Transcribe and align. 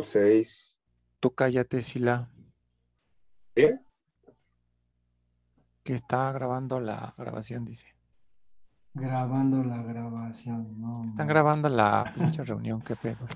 seis. 0.00 0.82
Tú 1.20 1.34
cállate, 1.34 1.82
Sila. 1.82 2.28
¿Eh? 3.56 3.78
Que 5.82 5.94
está 5.94 6.32
grabando 6.32 6.80
la 6.80 7.14
grabación, 7.16 7.64
dice. 7.64 7.94
Grabando 8.94 9.62
la 9.64 9.82
grabación, 9.82 10.80
no. 10.80 11.04
Están 11.04 11.26
grabando 11.26 11.68
la 11.68 12.12
pinche 12.14 12.44
reunión, 12.44 12.80
qué 12.82 12.96
pedo. 12.96 13.26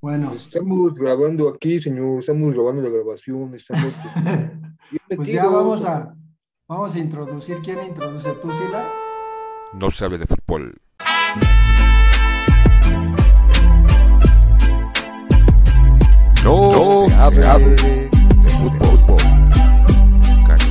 Bueno, 0.00 0.32
Estamos 0.32 0.94
grabando 0.94 1.48
aquí, 1.48 1.80
señor. 1.80 2.20
Estamos 2.20 2.54
grabando 2.54 2.82
la 2.82 2.90
grabación. 2.90 3.54
Estamos 3.54 3.92
pues 5.16 5.28
ya 5.28 5.46
vamos 5.46 5.84
a, 5.84 6.14
vamos 6.68 6.94
a 6.94 6.98
introducir. 6.98 7.58
¿Quién 7.62 7.84
introduce 7.84 8.30
tú, 8.34 8.52
Sila? 8.52 8.88
No 9.72 9.90
se 9.90 10.04
hable 10.04 10.18
de 10.18 10.26
fútbol. 10.26 10.74
No, 16.44 16.70
se, 17.08 17.46
hable, 17.46 17.66
de 17.66 18.48
fútbol. 18.48 19.16
Mexicanos, 20.18 20.68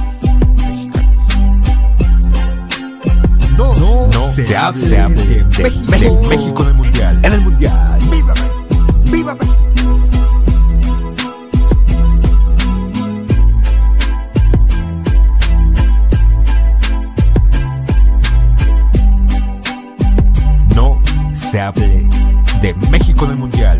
mexicanos. 0.65 1.17
No, 3.57 3.75
no, 3.75 4.07
No 4.07 4.21
se, 4.31 4.45
se 4.45 4.57
hable, 4.57 4.99
hable 4.99 5.23
de, 5.23 5.43
de 5.43 5.63
México, 5.63 5.91
México. 5.91 6.21
México 6.29 6.61
en 6.63 6.67
el 6.69 6.73
Mundial. 6.75 7.19
En 7.23 7.33
el 7.33 7.41
Mundial. 7.41 7.99
¡Viva 8.09 8.33
México! 8.33 8.93
¡Viva 9.11 9.35
México! 9.35 9.53
No 20.75 21.01
se 21.33 21.59
hable 21.59 22.07
de 22.61 22.73
México 22.89 23.25
en 23.25 23.31
el 23.31 23.37
Mundial. 23.37 23.76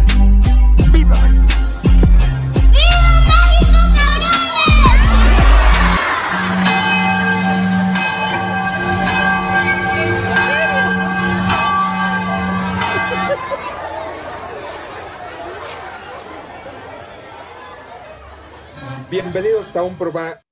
Bienvenidos 19.20 19.76
a 19.76 19.82
un 19.82 19.98
programa. 19.98 20.44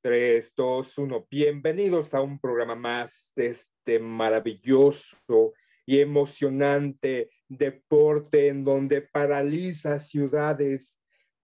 3, 0.00 0.54
2, 0.56 0.98
1. 0.98 1.26
Bienvenidos 1.30 2.14
a 2.14 2.22
un 2.22 2.38
programa 2.38 2.74
más 2.74 3.30
de 3.36 3.48
este 3.48 3.98
maravilloso 3.98 5.52
y 5.84 6.00
emocionante 6.00 7.28
deporte 7.46 8.48
en 8.48 8.64
donde 8.64 9.02
paraliza 9.02 9.98
ciudades, 9.98 10.98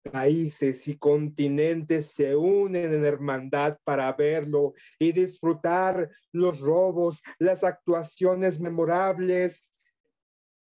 países 0.09 0.87
y 0.87 0.97
continentes 0.97 2.11
se 2.13 2.33
unen 2.37 2.93
en 2.93 3.03
hermandad 3.03 3.77
para 3.83 4.09
verlo 4.13 4.75
y 4.97 5.11
disfrutar 5.11 6.09
los 6.31 6.61
robos, 6.61 7.21
las 7.37 7.65
actuaciones 7.65 8.61
memorables, 8.61 9.69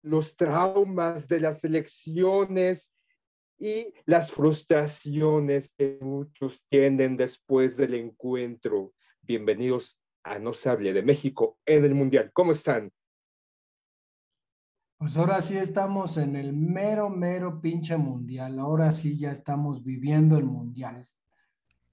los 0.01 0.35
traumas 0.35 1.27
de 1.27 1.39
las 1.39 1.63
elecciones 1.63 2.91
y 3.59 3.93
las 4.05 4.31
frustraciones 4.31 5.73
que 5.77 5.97
muchos 6.01 6.63
tienen 6.69 7.17
después 7.17 7.77
del 7.77 7.93
encuentro. 7.93 8.93
Bienvenidos 9.21 9.99
a 10.23 10.39
No 10.39 10.53
se 10.53 10.69
hable 10.69 10.93
de 10.93 11.03
México 11.03 11.57
en 11.65 11.85
el 11.85 11.95
Mundial. 11.95 12.31
¿Cómo 12.33 12.51
están? 12.51 12.91
Pues 14.97 15.17
ahora 15.17 15.41
sí 15.41 15.57
estamos 15.57 16.17
en 16.17 16.35
el 16.35 16.53
mero, 16.53 17.09
mero 17.09 17.59
pinche 17.61 17.97
mundial. 17.97 18.57
Ahora 18.59 18.91
sí 18.91 19.17
ya 19.19 19.31
estamos 19.31 19.83
viviendo 19.83 20.37
el 20.37 20.45
mundial. 20.45 21.09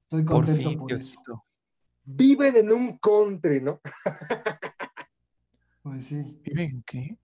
Estoy 0.02 0.24
Por 0.24 0.46
contento 0.46 0.70
fin, 0.70 0.78
por, 0.78 0.92
eso. 0.92 1.04
Diosito. 1.04 1.44
Viven 2.04 2.56
en 2.56 2.72
un 2.72 2.98
country, 2.98 3.60
¿no? 3.60 3.80
Pues 5.82 6.04
sí. 6.04 6.40
¿Viven 6.44 6.82
qué? 6.86 7.16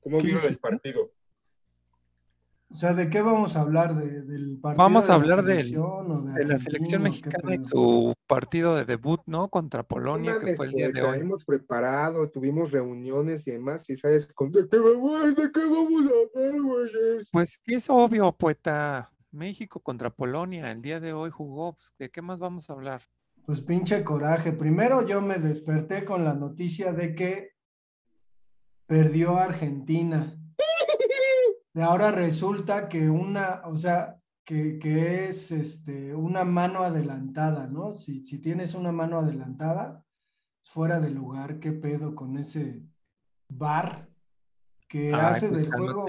¿Cómo 0.00 0.18
¿Qué 0.18 0.28
vieron 0.28 0.44
el 0.46 0.58
partido? 0.58 1.10
O 2.72 2.76
sea, 2.76 2.94
¿de 2.94 3.10
qué 3.10 3.20
vamos 3.20 3.56
a 3.56 3.60
hablar? 3.60 3.94
¿De- 3.94 4.22
¿Del 4.22 4.58
partido 4.58 4.82
Vamos 4.84 5.04
a 5.10 5.12
de 5.12 5.18
la 5.18 5.22
hablar 5.34 5.44
del- 5.44 5.56
selección 5.62 6.10
o 6.10 6.22
De 6.32 6.44
la 6.46 6.58
selección 6.58 7.02
mexicana 7.02 7.54
y 7.54 7.60
su 7.60 8.14
partido 8.26 8.74
de 8.76 8.84
debut, 8.84 9.20
¿no? 9.26 9.48
Contra 9.48 9.82
Polonia, 9.82 10.38
que 10.42 10.56
fue 10.56 10.66
el 10.66 10.72
día 10.72 10.88
de 10.90 11.02
hoy. 11.02 11.18
Hemos 11.18 11.44
preparado, 11.44 12.28
tuvimos 12.30 12.70
reuniones 12.70 13.46
y 13.46 13.50
demás, 13.52 13.88
y 13.90 13.96
sabes, 13.96 14.26
con 14.32 14.50
¿de 14.52 14.66
qué, 14.68 14.78
vamos- 14.78 15.36
de 15.36 15.52
qué 15.52 15.60
vamos 15.60 16.04
a 16.06 16.40
hablar, 16.40 16.62
güeyes? 16.62 17.28
Pues 17.30 17.58
que 17.62 17.74
es 17.76 17.90
obvio, 17.90 18.32
poeta. 18.32 19.10
México 19.30 19.80
contra 19.80 20.10
Polonia, 20.10 20.70
el 20.70 20.82
día 20.82 21.00
de 21.00 21.12
hoy 21.14 21.30
jugó. 21.30 21.72
Pues, 21.74 21.94
¿de 21.98 22.10
qué 22.10 22.20
más 22.20 22.38
vamos 22.38 22.68
a 22.68 22.74
hablar? 22.74 23.02
Pues 23.46 23.60
pinche 23.62 24.04
coraje. 24.04 24.52
Primero 24.52 25.06
yo 25.06 25.20
me 25.22 25.38
desperté 25.38 26.04
con 26.04 26.22
la 26.24 26.34
noticia 26.34 26.92
de 26.92 27.14
que 27.14 27.50
perdió 28.86 29.38
Argentina. 29.38 30.38
Y 31.74 31.80
ahora 31.80 32.10
resulta 32.12 32.88
que 32.88 33.08
una, 33.08 33.62
o 33.64 33.76
sea, 33.76 34.18
que, 34.44 34.78
que 34.78 35.26
es 35.28 35.50
este, 35.50 36.14
una 36.14 36.44
mano 36.44 36.82
adelantada, 36.82 37.66
¿no? 37.66 37.94
Si, 37.94 38.24
si 38.24 38.38
tienes 38.38 38.74
una 38.74 38.92
mano 38.92 39.18
adelantada, 39.20 40.04
fuera 40.64 41.00
de 41.00 41.10
lugar, 41.10 41.58
¿qué 41.60 41.72
pedo 41.72 42.14
con 42.14 42.36
ese 42.36 42.82
bar 43.48 44.08
que 44.88 45.14
Ay, 45.14 45.20
hace 45.20 45.48
pues 45.48 45.60
del 45.62 45.72
juego? 45.72 46.06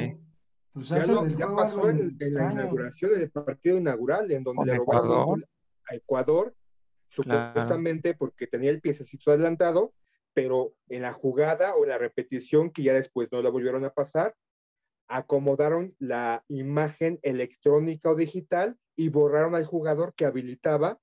Pues 0.73 0.89
Ya, 0.89 0.97
hace 0.97 1.13
lo- 1.13 1.21
del 1.23 1.37
ya 1.37 1.45
juego 1.45 1.55
pasó 1.61 1.89
en, 1.89 2.17
en 2.19 2.33
la 2.33 2.51
inauguración, 2.51 3.11
en 3.15 3.21
el 3.21 3.31
partido 3.31 3.77
inaugural, 3.77 4.31
en 4.31 4.43
donde 4.43 4.65
le 4.65 4.75
robaron 4.75 5.05
Ecuador. 5.11 5.47
a 5.89 5.95
Ecuador, 5.95 6.55
Claro. 7.15 7.49
supuestamente 7.51 8.15
porque 8.15 8.47
tenía 8.47 8.71
el 8.71 8.81
piececito 8.81 9.29
adelantado, 9.31 9.93
pero 10.33 10.73
en 10.89 11.03
la 11.03 11.13
jugada 11.13 11.75
o 11.75 11.83
en 11.83 11.89
la 11.91 11.99
repetición, 11.99 12.71
que 12.71 12.81
ya 12.81 12.93
después 12.95 13.31
no 13.31 13.39
la 13.43 13.51
volvieron 13.51 13.85
a 13.85 13.91
pasar, 13.91 14.35
acomodaron 15.07 15.95
la 15.99 16.43
imagen 16.47 17.19
electrónica 17.23 18.09
o 18.11 18.15
digital 18.15 18.77
y 18.95 19.09
borraron 19.09 19.55
al 19.55 19.65
jugador 19.65 20.13
que 20.15 20.25
habilitaba 20.25 20.99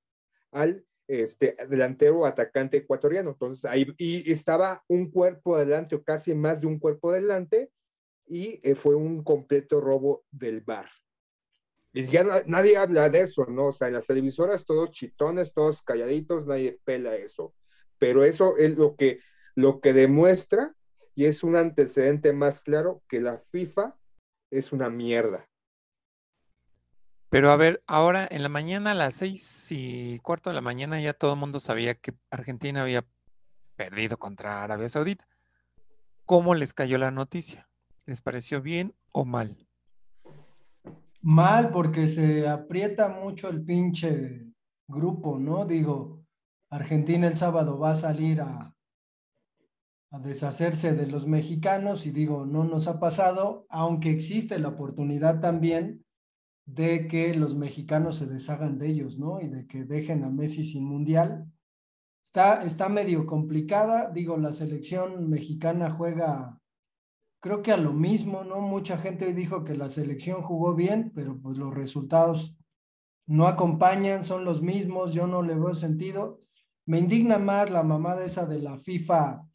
al 0.53 0.84
este, 1.09 1.56
delantero 1.69 2.21
o 2.21 2.27
atacante 2.27 2.78
ecuatoriano. 2.78 3.31
Entonces 3.31 3.65
ahí 3.65 3.87
y 3.99 4.31
estaba 4.33 4.84
un 4.88 5.11
cuerpo 5.11 5.56
adelante 5.56 5.97
o 5.97 6.03
casi 6.05 6.34
más 6.34 6.61
de 6.61 6.69
un 6.69 6.78
cuerpo 6.78 7.11
adelante 7.11 7.71
y 8.27 8.61
eh, 8.62 8.75
fue 8.77 8.94
un 8.97 9.25
completo 9.25 9.81
robo 9.81 10.25
del 10.31 10.61
bar. 10.62 10.88
Y 11.93 12.06
ya 12.06 12.22
na- 12.25 12.43
nadie 12.47 12.77
habla 12.77 13.09
de 13.09 13.22
eso, 13.22 13.47
¿no? 13.47 13.67
O 13.69 13.72
sea, 13.72 13.88
en 13.88 13.94
las 13.94 14.06
televisoras 14.06 14.65
todos 14.65 14.91
chitones, 14.93 15.53
todos 15.53 15.82
calladitos, 15.82 16.47
nadie 16.47 16.78
pela 16.84 17.17
eso. 17.17 17.55
Pero 17.99 18.25
eso 18.25 18.56
es 18.56 18.77
lo 18.77 18.97
que, 18.97 19.21
lo 19.56 19.81
que 19.81 19.93
demuestra 19.93 20.75
y 21.20 21.26
es 21.26 21.44
un 21.44 21.54
antecedente 21.54 22.32
más 22.32 22.62
claro 22.62 23.03
que 23.06 23.20
la 23.20 23.42
FIFA 23.50 23.94
es 24.50 24.72
una 24.72 24.88
mierda. 24.88 25.47
Pero 27.28 27.50
a 27.50 27.56
ver, 27.56 27.82
ahora 27.86 28.26
en 28.31 28.42
la 28.42 28.48
mañana 28.48 28.92
a 28.92 28.94
las 28.94 29.16
seis 29.16 29.66
y 29.70 30.19
cuarto 30.20 30.48
de 30.48 30.54
la 30.54 30.62
mañana 30.62 30.98
ya 30.98 31.12
todo 31.12 31.34
el 31.34 31.38
mundo 31.38 31.60
sabía 31.60 31.94
que 31.94 32.14
Argentina 32.31 32.81
había 32.81 33.04
perdido 33.76 34.16
contra 34.19 34.62
Arabia 34.62 34.88
Saudita. 34.88 35.28
¿Cómo 36.25 36.54
les 36.54 36.72
cayó 36.72 36.97
la 36.97 37.10
noticia? 37.10 37.69
¿Les 38.06 38.22
pareció 38.22 38.62
bien 38.62 38.94
o 39.12 39.26
mal? 39.26 39.69
Mal, 41.20 41.70
porque 41.70 42.06
se 42.06 42.48
aprieta 42.48 43.08
mucho 43.08 43.50
el 43.50 43.62
pinche 43.62 44.47
grupo, 44.88 45.38
¿no? 45.38 45.66
Digo, 45.66 46.25
Argentina 46.70 47.26
el 47.28 47.37
sábado 47.37 47.78
va 47.78 47.91
a 47.91 47.94
salir 47.94 48.41
a, 48.41 48.75
a 50.10 50.19
deshacerse 50.19 50.94
de 50.94 51.06
los 51.06 51.26
mexicanos 51.26 52.04
y 52.06 52.10
digo, 52.10 52.44
no 52.44 52.65
nos 52.65 52.88
ha 52.88 52.98
pasado, 52.98 53.66
aunque 53.69 54.10
existe 54.10 54.59
la 54.59 54.69
oportunidad 54.69 55.41
también 55.41 56.05
de 56.67 57.06
que 57.06 57.35
los 57.35 57.55
mexicanos 57.55 58.17
se 58.17 58.26
deshagan 58.26 58.79
de 58.79 58.88
ellos, 58.88 59.19
¿no? 59.19 59.40
Y 59.40 59.49
de 59.49 59.67
que 59.67 59.85
dejen 59.85 60.25
a 60.25 60.31
Messi 60.31 60.64
sin 60.64 60.85
mundial. 60.85 61.46
Está, 62.25 62.64
está 62.64 62.88
medio 62.88 63.26
complicada, 63.26 64.11
digo, 64.11 64.37
la 64.37 64.52
selección 64.52 65.29
mexicana 65.29 65.90
juega 65.90 66.61
creo 67.40 67.62
que 67.62 67.73
a 67.73 67.76
lo 67.76 67.93
mismo, 67.93 68.44
¿no? 68.44 68.61
Mucha 68.61 68.99
gente 68.99 69.32
dijo 69.32 69.64
que 69.64 69.75
la 69.75 69.88
selección 69.88 70.43
jugó 70.43 70.75
bien, 70.75 71.11
pero 71.14 71.40
pues 71.40 71.56
los 71.56 71.75
resultados 71.75 72.56
no 73.26 73.46
acompañan, 73.46 74.25
son 74.25 74.44
los 74.44 74.62
mismos, 74.62 75.14
yo 75.14 75.26
no 75.26 75.43
le 75.43 75.55
veo 75.55 75.75
sentido. 75.75 76.43
Me 76.87 76.99
indigna 76.99 77.38
más 77.38 77.70
la 77.70 77.82
mamada 77.82 78.25
esa 78.25 78.46
de 78.46 78.58
la 78.61 78.79
FIFA 78.79 79.50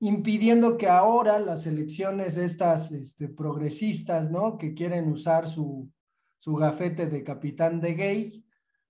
impidiendo 0.00 0.76
que 0.76 0.88
ahora 0.88 1.38
las 1.38 1.66
elecciones 1.66 2.36
estas 2.36 2.92
este, 2.92 3.28
progresistas, 3.28 4.30
¿no? 4.30 4.58
Que 4.58 4.74
quieren 4.74 5.10
usar 5.10 5.48
su, 5.48 5.90
su 6.38 6.54
gafete 6.54 7.06
de 7.06 7.24
capitán 7.24 7.80
de 7.80 7.94
gay, 7.94 8.44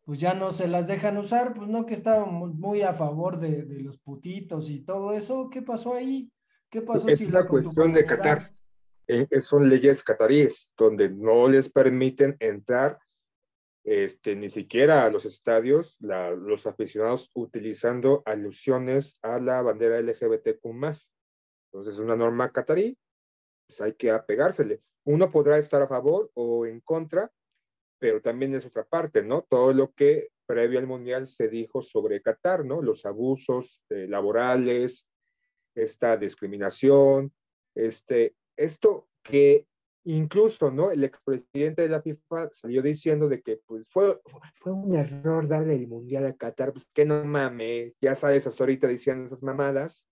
pues 0.05 0.21
ya 0.21 0.35
no 0.35 0.53
se 0.53 0.69
las 0.69 0.87
dejan 0.87 1.17
usar, 1.19 1.55
pues 1.55 1.69
no 1.69 1.87
que 1.87 1.95
estábamos 1.95 2.55
muy 2.55 2.83
a 2.83 2.93
favor 2.93 3.39
de, 3.41 3.63
de 3.63 3.81
los 3.81 3.99
putitos 3.99 4.71
y 4.71 4.81
todo 4.81 5.13
eso, 5.13 5.49
¿qué 5.51 5.63
pasó 5.63 5.95
ahí? 5.95 6.31
¿Qué 6.71 6.83
pasó 6.83 7.09
Es 7.09 7.19
si 7.19 7.27
la 7.27 7.47
cuestión 7.47 7.93
de? 7.93 8.05
Qatar. 8.05 8.51
eh, 9.09 9.41
son 9.41 9.69
leyes 9.69 10.03
cataríes, 10.03 10.73
donde 10.77 11.09
no 11.09 11.47
les 11.49 11.69
permiten 11.71 12.37
entrar 12.41 12.99
este, 13.87 14.35
ni 14.35 14.49
siquiera 14.49 15.05
a 15.05 15.11
los 15.11 15.25
estadios, 15.25 15.97
los 16.01 16.67
aficionados 16.67 17.31
utilizando 17.35 18.25
alusiones 18.27 19.17
a 19.23 19.39
la 19.39 19.63
bandera 19.63 20.01
LGBTQ+. 20.01 20.65
Entonces 20.65 21.95
es 21.95 21.99
una 22.01 22.17
norma 22.17 22.51
catarí, 22.51 22.99
pues 23.69 23.81
hay 23.81 23.95
que 23.95 24.11
apegársele. 24.11 24.83
Uno 25.05 25.31
podrá 25.31 25.57
estar 25.59 25.81
a 25.83 25.87
favor 25.87 26.33
o 26.35 26.67
en 26.67 26.81
contra, 26.81 27.31
pero 28.01 28.21
también 28.21 28.55
es 28.57 28.67
otra 28.67 28.85
parte, 28.85 29.23
¿no? 29.23 29.43
Todo 29.49 29.73
lo 29.73 29.93
que 29.93 30.31
previo 30.47 30.81
al 30.81 30.89
Mundial 30.89 31.29
se 31.29 31.49
dijo 31.49 31.81
sobre 31.81 32.21
Qatar, 32.21 32.65
¿no? 32.65 32.83
Los 32.83 33.07
abusos 33.07 33.85
eh, 33.91 34.09
laborales, 34.09 35.09
esta 35.77 36.17
discriminación, 36.17 37.33
este, 37.77 38.35
esto 38.57 39.09
que 39.23 39.69
incluso, 40.07 40.71
¿no? 40.71 40.91
El 40.91 41.05
expresidente 41.05 41.83
de 41.83 41.89
la 41.89 42.01
FIFA 42.01 42.51
salió 42.53 42.81
diciendo 42.81 43.29
de 43.29 43.43
que 43.43 43.61
pues 43.67 43.89
fue, 43.89 44.21
fue 44.55 44.73
un 44.73 44.95
error 44.95 45.49
darle 45.49 45.75
el 45.75 45.89
Mundial 45.89 46.27
a 46.27 46.33
Qatar, 46.35 46.73
pues 46.73 46.89
que 46.95 47.05
no 47.05 47.25
mames, 47.25 47.95
ya 48.01 48.15
sabes, 48.15 48.47
hasta 48.47 48.63
ahorita 48.63 48.87
diciendo 48.87 49.27
esas 49.27 49.43
mamadas. 49.43 50.07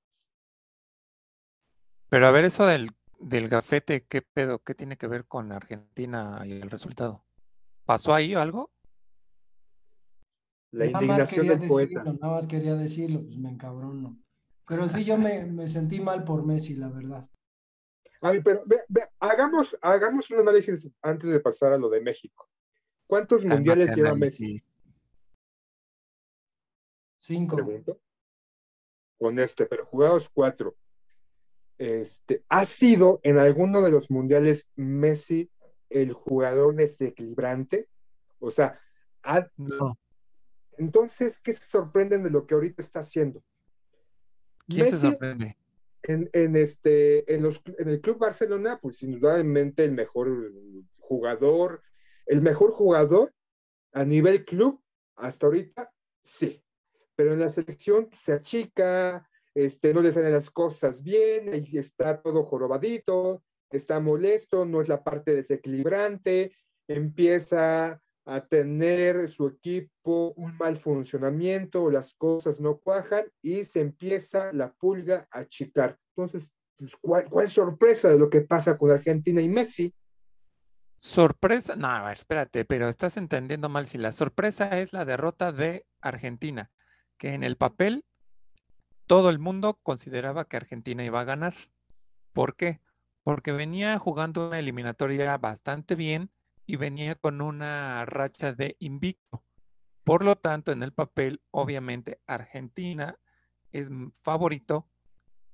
Pero 2.09 2.27
a 2.27 2.33
ver, 2.33 2.45
eso 2.45 2.67
del, 2.67 2.91
del 3.21 3.49
gafete, 3.49 4.05
¿qué 4.05 4.23
pedo? 4.23 4.59
¿Qué 4.59 4.75
tiene 4.75 4.97
que 4.97 5.07
ver 5.07 5.27
con 5.27 5.53
Argentina 5.53 6.43
y 6.45 6.53
el 6.53 6.71
resultado? 6.71 7.25
¿Pasó 7.85 8.15
ahí 8.15 8.35
algo? 8.35 8.71
La 10.73 10.87
Nada 10.87 11.03
indignación 11.05 11.47
del 11.47 11.69
poeta. 11.69 12.01
decirlo, 12.01 12.19
nada 12.21 12.35
más 12.35 12.47
quería 12.49 12.75
decirlo, 12.75 13.23
pues 13.25 13.39
me 13.39 13.51
encabrono. 13.51 14.19
Pero 14.67 14.89
sí, 14.89 15.05
yo 15.05 15.19
me, 15.19 15.45
me 15.45 15.69
sentí 15.69 16.01
mal 16.01 16.25
por 16.25 16.45
Messi, 16.45 16.75
la 16.75 16.89
verdad. 16.89 17.29
A 18.21 18.31
ver, 18.31 18.43
pero 18.43 18.63
ve- 18.67 18.85
ve, 18.89 19.09
hagamos, 19.21 19.77
hagamos 19.83 20.31
un 20.31 20.41
análisis 20.41 20.89
antes 21.03 21.31
de 21.31 21.41
pasar 21.41 21.73
a 21.73 21.79
lo 21.79 21.89
de 21.91 22.01
México. 22.01 22.49
¿Cuántos 23.07 23.45
mundiales 23.45 23.95
lleva 23.95 24.15
Messi? 24.15 24.57
Cinco. 27.19 27.57
Pregunto. 27.57 28.01
Con 29.19 29.39
este, 29.39 29.67
pero 29.67 29.87
jugados 29.87 30.29
cuatro. 30.29 30.77
Este, 31.79 32.45
¿ha 32.49 32.65
sido 32.65 33.21
en 33.23 33.39
alguno 33.39 33.83
de 33.83 33.91
los 33.91 34.11
mundiales 34.11 34.69
Messi 34.77 35.51
el 35.91 36.13
jugador 36.13 36.75
desequilibrante? 36.77 37.89
O 38.39 38.51
sea, 38.51 38.81
ha- 39.23 39.49
No. 39.57 39.99
entonces, 40.79 41.39
¿qué 41.41 41.53
se 41.53 41.67
sorprenden 41.67 42.23
de 42.23 42.31
lo 42.31 42.47
que 42.47 42.55
ahorita 42.55 42.83
está 42.83 43.01
haciendo? 43.01 43.43
¿Quién 44.67 44.87
se 44.87 44.99
sorprende? 44.99 45.57
En, 46.05 46.29
en 46.33 46.55
este, 46.57 47.35
en, 47.35 47.43
los, 47.43 47.63
en 47.79 47.89
el 47.89 48.01
Club 48.01 48.19
Barcelona, 48.19 48.79
pues 48.81 49.03
indudablemente 49.03 49.85
el 49.85 49.93
mejor 49.93 50.53
jugador, 50.99 51.83
el 52.27 52.43
mejor 52.43 52.73
jugador 52.73 53.33
a 53.93 54.05
nivel 54.05 54.45
club 54.45 54.83
hasta 55.17 55.47
ahorita, 55.47 55.91
sí. 56.23 56.63
Pero 57.17 57.33
en 57.33 57.41
la 57.41 57.51
selección 57.51 58.11
se 58.13 58.33
achica, 58.33 59.29
este, 59.55 59.95
no 59.95 60.03
le 60.03 60.13
salen 60.13 60.33
las 60.33 60.51
cosas 60.51 61.03
bien, 61.03 61.53
ahí 61.53 61.79
está 61.79 62.21
todo 62.21 62.45
jorobadito, 62.45 63.43
está 63.71 63.99
molesto, 64.01 64.67
no 64.67 64.83
es 64.83 64.89
la 64.89 65.03
parte 65.03 65.35
desequilibrante, 65.35 66.55
empieza 66.87 68.03
a 68.27 68.47
tener 68.47 69.31
su 69.31 69.47
equipo 69.47 70.33
un 70.37 70.57
mal 70.57 70.77
funcionamiento, 70.77 71.91
las 71.91 72.15
cosas 72.15 72.61
no 72.61 72.79
cuajan 72.79 73.25
y 73.43 73.65
se 73.65 73.81
empieza 73.81 74.53
la 74.53 74.73
pulga 74.73 75.29
a 75.31 75.41
achicar. 75.41 75.99
Entonces, 76.17 76.53
pues, 76.79 76.93
¿cuál, 77.01 77.25
cuál 77.29 77.51
sorpresa 77.51 78.09
de 78.09 78.19
lo 78.19 78.31
que 78.31 78.41
pasa 78.41 78.79
con 78.79 78.91
Argentina 78.91 79.41
y 79.41 79.49
Messi? 79.49 79.95
Sorpresa, 80.97 81.77
no, 81.77 81.89
a 81.89 82.05
ver, 82.05 82.17
espérate, 82.17 82.65
pero 82.65 82.89
estás 82.89 83.17
entendiendo 83.17 83.69
mal. 83.69 83.87
Si 83.87 83.99
la 83.99 84.13
sorpresa 84.13 84.81
es 84.81 84.93
la 84.93 85.05
derrota 85.05 85.53
de 85.53 85.87
Argentina, 86.01 86.71
que 87.19 87.35
en 87.35 87.43
el 87.43 87.57
papel 87.57 88.05
todo 89.07 89.29
el 89.29 89.39
mundo 89.39 89.79
consideraba 89.83 90.47
que 90.47 90.57
Argentina 90.57 91.05
iba 91.05 91.21
a 91.21 91.25
ganar. 91.25 91.55
¿Por 92.33 92.57
qué? 92.57 92.81
Porque 93.23 93.53
venía 93.53 93.99
jugando 93.99 94.49
una 94.49 94.59
eliminatoria 94.59 95.37
bastante 95.37 95.95
bien 95.95 96.31
y 96.67 96.77
venía 96.77 97.15
con 97.15 97.41
una 97.41 98.05
racha 98.07 98.53
de 98.53 98.77
invicto. 98.79 99.45
Por 100.05 100.25
lo 100.25 100.37
tanto, 100.37 100.73
en 100.73 100.83
el 100.83 100.93
papel, 100.93 101.41
obviamente, 101.51 102.21
Argentina 102.27 103.19
es 103.73 103.91
favorito 104.23 104.89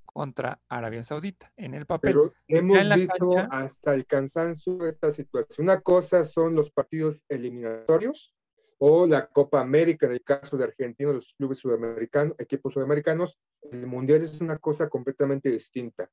contra 0.04 0.60
Arabia 0.68 1.04
Saudita. 1.04 1.52
En 1.56 1.74
el 1.74 1.86
papel. 1.86 2.12
Pero 2.12 2.34
hemos 2.48 2.78
en 2.78 2.88
la 2.88 2.96
visto 2.96 3.28
cancha- 3.28 3.48
hasta 3.50 3.94
el 3.94 4.06
cansancio 4.06 4.86
esta 4.86 5.12
situación. 5.12 5.66
Una 5.66 5.80
cosa 5.80 6.24
son 6.24 6.54
los 6.56 6.70
partidos 6.70 7.24
eliminatorios 7.28 8.34
o 8.78 9.06
la 9.06 9.28
Copa 9.28 9.60
América 9.60 10.06
en 10.06 10.12
el 10.12 10.22
caso 10.24 10.56
de 10.56 10.64
Argentina, 10.64 11.12
los 11.12 11.34
clubes 11.34 11.58
sudamericanos, 11.58 12.34
equipos 12.38 12.72
sudamericanos. 12.72 13.38
El 13.70 13.86
Mundial 13.86 14.22
es 14.22 14.40
una 14.40 14.58
cosa 14.58 14.88
completamente 14.88 15.50
distinta. 15.50 16.10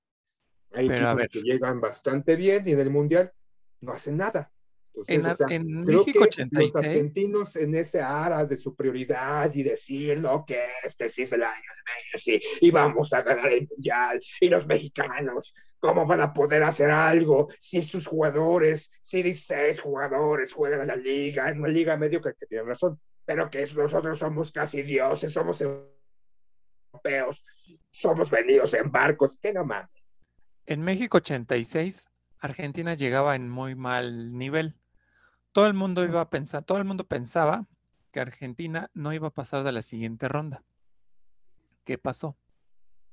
Hay 0.74 0.88
equipos 0.88 1.28
que 1.32 1.42
llegan 1.42 1.80
bastante 1.82 2.36
bien 2.36 2.64
y 2.68 2.74
en 2.74 2.80
el 2.80 2.90
Mundial 2.92 3.32
no 3.82 3.94
hacen 3.94 4.18
nada. 4.18 4.52
Entonces, 5.06 5.16
En, 5.16 5.26
o 5.26 5.30
Ar- 5.30 5.38
sea, 5.38 5.48
en 5.56 5.86
creo 5.86 6.00
México 6.00 6.20
que 6.20 6.26
86. 6.26 6.74
los 6.74 6.76
argentinos 6.76 7.56
en 7.56 7.76
ese 7.76 8.02
aras 8.02 8.50
de 8.50 8.58
superioridad 8.58 9.54
y 9.54 9.64
decir, 9.64 10.20
no, 10.20 10.44
que 10.46 10.60
este 10.84 11.08
sí 11.10 11.22
es 11.24 11.32
el 11.34 11.44
año 11.44 11.54
de 11.54 11.92
Messi 12.14 12.40
y 12.62 12.72
vamos 12.72 13.14
a 13.14 13.22
ganar 13.22 13.52
el 13.52 13.68
mundial 13.68 14.20
y 14.42 14.50
los 14.50 14.66
mexicanos, 14.66 15.54
¿cómo 15.80 16.06
van 16.08 16.22
a 16.22 16.34
poder 16.34 16.64
hacer 16.64 16.90
algo 16.90 17.48
si 17.60 17.84
sus 17.84 18.08
jugadores, 18.08 18.90
si 19.04 19.22
16 19.22 19.80
jugadores 19.80 20.52
juegan 20.54 20.82
en 20.82 20.88
la 20.88 20.96
liga, 20.96 21.50
en 21.52 21.60
una 21.60 21.70
liga 21.70 21.96
medio 21.96 22.20
que 22.22 22.34
tienen 22.48 22.68
razón, 22.68 23.00
pero 23.24 23.50
que 23.52 23.66
nosotros 23.76 24.18
somos 24.18 24.52
casi 24.52 24.82
dioses, 24.82 25.32
somos 25.32 25.62
europeos, 26.94 27.46
somos 27.92 28.30
venidos 28.32 28.74
en 28.74 28.92
barcos, 28.92 29.38
que 29.40 29.54
no 29.54 29.64
mames. 29.66 29.90
En 30.66 30.82
México 30.82 31.18
86, 31.18 32.10
Argentina 32.40 32.94
llegaba 32.94 33.36
en 33.36 33.50
muy 33.50 33.76
mal 33.76 34.34
nivel. 34.38 34.76
Todo 35.57 35.65
el 35.65 35.74
mundo 35.74 36.06
iba 36.06 36.21
a 36.21 36.30
pensar, 36.30 36.63
todo 36.63 36.77
el 36.77 36.86
mundo 36.86 37.07
pensaba 37.07 37.65
que 38.12 38.19
Argentina 38.19 38.92
no 38.94 39.12
iba 39.12 39.30
a 39.30 39.33
pasar 39.33 39.63
de 39.63 39.71
la 39.71 39.81
siguiente 39.81 40.27
ronda. 40.27 40.63
¿Qué 41.83 41.98
pasó? 41.98 42.38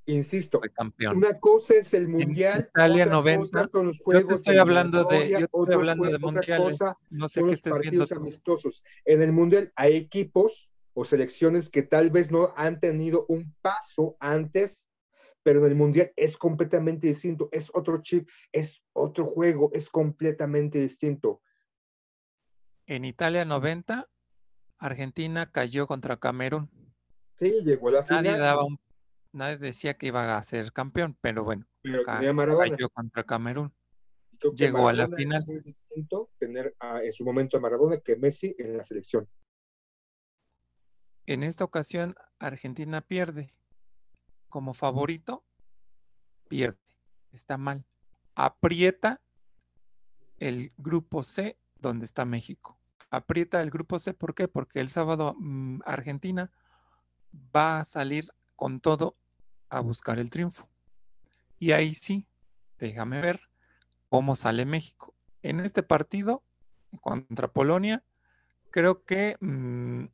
Insisto, 0.05 0.58
Fue 0.58 0.69
campeón. 0.69 1.17
Una 1.17 1.41
cosa 1.41 1.73
es 1.73 1.94
el 1.94 2.06
mundial, 2.06 2.69
Italia 2.69 3.05
otra 3.05 3.14
90, 3.14 3.41
cosa 3.41 3.69
son 3.69 3.87
los 3.87 3.96
Yo 3.96 4.05
juegos 4.05 4.26
te 4.26 4.35
estoy 4.35 4.58
hablando 4.58 5.05
de, 5.05 5.31
yo 5.31 5.38
estoy 5.38 5.73
hablando 5.73 6.05
de 6.06 6.19
mundiales. 6.19 6.81
No 7.08 7.30
sé 7.30 7.42
qué 7.45 7.52
estés 7.54 7.78
viendo 7.78 8.07
amistosos. 8.14 8.85
En 9.07 9.23
el 9.23 9.33
mundial 9.33 9.73
hay 9.75 9.97
equipos 9.97 10.71
o 10.92 11.07
selecciones 11.07 11.71
que 11.71 11.83
tal 11.83 12.11
vez 12.11 12.30
no 12.30 12.52
han 12.59 12.78
tenido 12.78 13.25
un 13.30 13.54
paso 13.62 14.19
antes, 14.21 14.87
pero 15.42 15.61
en 15.61 15.66
el 15.69 15.76
mundial 15.76 16.12
es 16.14 16.37
completamente 16.37 17.07
distinto, 17.07 17.49
es 17.52 17.71
otro 17.73 18.02
chip, 18.02 18.28
es 18.52 18.83
otro 18.92 19.25
juego, 19.25 19.71
es 19.73 19.88
completamente 19.88 20.78
distinto. 20.78 21.40
En 22.87 23.05
Italia 23.05 23.45
90, 23.45 24.09
Argentina 24.79 25.50
cayó 25.50 25.87
contra 25.87 26.19
Camerún. 26.19 26.71
Sí, 27.38 27.62
llegó 27.64 27.88
a 27.88 27.93
la 27.93 28.00
Nadie 28.03 28.19
final, 28.33 28.41
daba 28.41 28.64
un, 28.64 28.79
nadie 29.33 29.57
decía 29.57 29.95
que 29.95 30.07
iba 30.09 30.37
a 30.37 30.43
ser 30.45 30.73
campeón, 30.73 31.17
pero 31.21 31.45
bueno, 31.45 31.67
pero 31.83 32.05
cayó 32.05 32.88
contra 32.91 33.25
Camerún. 33.25 33.73
Llegó 34.55 34.88
a 34.88 34.93
la 34.93 35.05
es 35.05 35.14
final. 35.14 35.45
muy 35.47 35.61
distinto 35.61 36.31
tener 36.38 36.76
a- 36.79 37.03
en 37.03 37.12
su 37.12 37.25
momento 37.25 37.57
a 37.57 37.61
Maradona 37.61 37.99
que 37.99 38.17
Messi 38.17 38.55
en 38.59 38.76
la 38.76 38.85
selección. 38.85 39.26
En 41.26 41.43
esta 41.43 41.64
ocasión, 41.64 42.14
Argentina 42.38 43.00
pierde. 43.00 43.55
Como 44.50 44.75
favorito, 44.75 45.43
pierde. 46.49 46.79
Está 47.33 47.57
mal. 47.57 47.87
Aprieta 48.35 49.23
el 50.38 50.73
grupo 50.76 51.23
C 51.25 51.57
donde 51.88 52.05
está 52.05 52.25
México. 52.25 52.79
Aprieta 53.11 53.62
el 53.62 53.71
grupo 53.71 53.99
C, 53.99 54.14
¿por 54.14 54.35
qué? 54.35 54.49
Porque 54.49 54.81
el 54.81 54.88
sábado 54.88 55.37
mm, 55.38 55.81
Argentina 55.85 56.50
va 57.55 57.81
a 57.81 57.85
salir 57.85 58.31
con 58.57 58.81
todo 58.81 59.17
a 59.69 59.81
buscar 59.81 60.19
el 60.19 60.31
triunfo. 60.31 60.69
Y 61.59 61.73
ahí 61.73 61.95
sí, 61.95 62.26
déjame 62.79 63.21
ver 63.21 63.41
cómo 64.09 64.37
sale 64.37 64.64
México. 64.64 65.14
En 65.43 65.61
este 65.61 65.83
partido 65.83 66.43
contra 67.00 67.49
Polonia, 67.49 68.05
creo 68.71 69.05
que, 69.05 69.37
mm, 69.41 70.07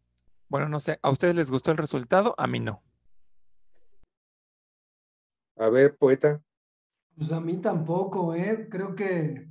bueno, 0.48 0.68
no 0.68 0.80
sé, 0.80 0.98
¿a 1.02 1.10
ustedes 1.10 1.34
les 1.34 1.50
gustó 1.50 1.70
el 1.70 1.76
resultado? 1.76 2.34
A 2.38 2.46
mí 2.46 2.60
no. 2.60 2.82
A 5.56 5.68
ver, 5.68 5.96
poeta. 5.96 6.42
Pues 7.16 7.32
a 7.32 7.40
mí 7.40 7.58
tampoco, 7.58 8.34
¿eh? 8.34 8.68
Creo 8.70 8.94
que 8.94 9.49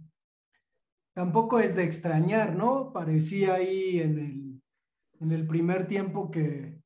tampoco 1.20 1.60
es 1.60 1.76
de 1.76 1.84
extrañar, 1.84 2.56
¿no? 2.56 2.94
Parecía 2.94 3.56
ahí 3.56 4.00
en 4.00 4.20
el, 4.20 4.62
en 5.20 5.32
el 5.34 5.46
primer 5.46 5.86
tiempo 5.86 6.32
que, 6.32 6.82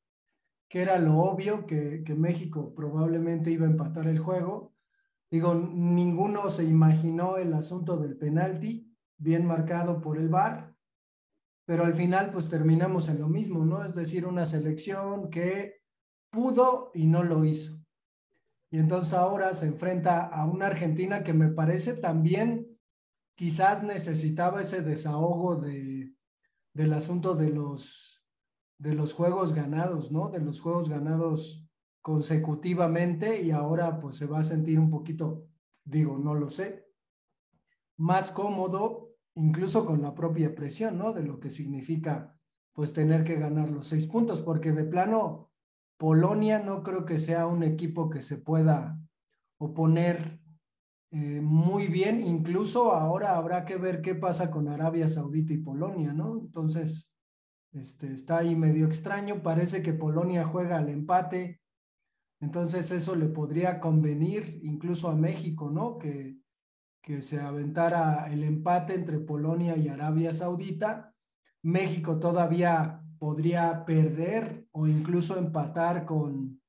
que 0.68 0.82
era 0.82 0.98
lo 0.98 1.18
obvio, 1.18 1.66
que, 1.66 2.02
que 2.02 2.16
México 2.16 2.74
probablemente 2.74 3.52
iba 3.52 3.64
a 3.64 3.70
empatar 3.70 4.08
el 4.08 4.18
juego, 4.18 4.74
Digo, 5.30 5.54
ninguno 5.54 6.50
se 6.50 6.64
imaginó 6.64 7.38
el 7.38 7.54
asunto 7.54 7.96
del 7.96 8.16
penalti, 8.16 8.94
bien 9.18 9.46
marcado 9.46 10.00
por 10.00 10.16
el 10.16 10.28
VAR, 10.28 10.76
pero 11.64 11.84
al 11.84 11.94
final 11.94 12.30
pues 12.30 12.48
terminamos 12.48 13.08
en 13.08 13.20
lo 13.20 13.28
mismo, 13.28 13.64
¿no? 13.64 13.84
Es 13.84 13.94
decir, 13.94 14.26
una 14.26 14.46
selección 14.46 15.30
que 15.30 15.82
pudo 16.30 16.90
y 16.94 17.06
no 17.06 17.24
lo 17.24 17.44
hizo. 17.44 17.84
Y 18.70 18.78
entonces 18.78 19.12
ahora 19.14 19.54
se 19.54 19.66
enfrenta 19.66 20.26
a 20.26 20.44
una 20.46 20.66
Argentina 20.66 21.24
que 21.24 21.32
me 21.32 21.48
parece 21.48 21.94
también 21.94 22.73
quizás 23.34 23.82
necesitaba 23.82 24.62
ese 24.62 24.82
desahogo 24.82 25.56
de, 25.56 26.14
del 26.72 26.92
asunto 26.92 27.34
de 27.34 27.50
los, 27.50 28.24
de 28.78 28.94
los 28.94 29.12
juegos 29.12 29.52
ganados, 29.52 30.12
¿no? 30.12 30.28
De 30.28 30.40
los 30.40 30.60
juegos 30.60 30.88
ganados 30.88 31.66
consecutivamente 32.02 33.42
y 33.42 33.50
ahora 33.50 33.98
pues 33.98 34.16
se 34.16 34.26
va 34.26 34.40
a 34.40 34.42
sentir 34.42 34.78
un 34.78 34.90
poquito, 34.90 35.46
digo, 35.84 36.18
no 36.18 36.34
lo 36.34 36.50
sé, 36.50 36.86
más 37.96 38.30
cómodo, 38.30 39.14
incluso 39.34 39.86
con 39.86 40.02
la 40.02 40.14
propia 40.14 40.54
presión, 40.54 40.98
¿no? 40.98 41.12
De 41.12 41.22
lo 41.22 41.40
que 41.40 41.50
significa 41.50 42.36
pues 42.72 42.92
tener 42.92 43.24
que 43.24 43.36
ganar 43.36 43.70
los 43.70 43.86
seis 43.86 44.06
puntos, 44.06 44.42
porque 44.42 44.72
de 44.72 44.84
plano 44.84 45.52
Polonia 45.96 46.58
no 46.58 46.82
creo 46.82 47.04
que 47.04 47.18
sea 47.18 47.46
un 47.46 47.62
equipo 47.62 48.10
que 48.10 48.20
se 48.20 48.36
pueda 48.36 49.00
oponer 49.58 50.40
eh, 51.16 51.40
muy 51.40 51.86
bien, 51.86 52.20
incluso 52.26 52.90
ahora 52.90 53.36
habrá 53.36 53.64
que 53.64 53.76
ver 53.76 54.02
qué 54.02 54.16
pasa 54.16 54.50
con 54.50 54.66
Arabia 54.66 55.06
Saudita 55.06 55.52
y 55.52 55.58
Polonia, 55.58 56.12
¿no? 56.12 56.40
Entonces, 56.40 57.08
este, 57.72 58.12
está 58.12 58.38
ahí 58.38 58.56
medio 58.56 58.84
extraño, 58.84 59.40
parece 59.40 59.80
que 59.80 59.92
Polonia 59.92 60.44
juega 60.44 60.76
al 60.76 60.88
empate, 60.88 61.60
entonces 62.40 62.90
eso 62.90 63.14
le 63.14 63.26
podría 63.26 63.78
convenir 63.78 64.58
incluso 64.64 65.08
a 65.08 65.14
México, 65.14 65.70
¿no? 65.70 65.98
Que, 65.98 66.36
que 67.00 67.22
se 67.22 67.40
aventara 67.40 68.26
el 68.32 68.42
empate 68.42 68.94
entre 68.94 69.20
Polonia 69.20 69.76
y 69.76 69.86
Arabia 69.86 70.32
Saudita. 70.32 71.14
México 71.62 72.18
todavía 72.18 73.04
podría 73.20 73.84
perder 73.84 74.66
o 74.72 74.88
incluso 74.88 75.38
empatar 75.38 76.06
con, 76.06 76.60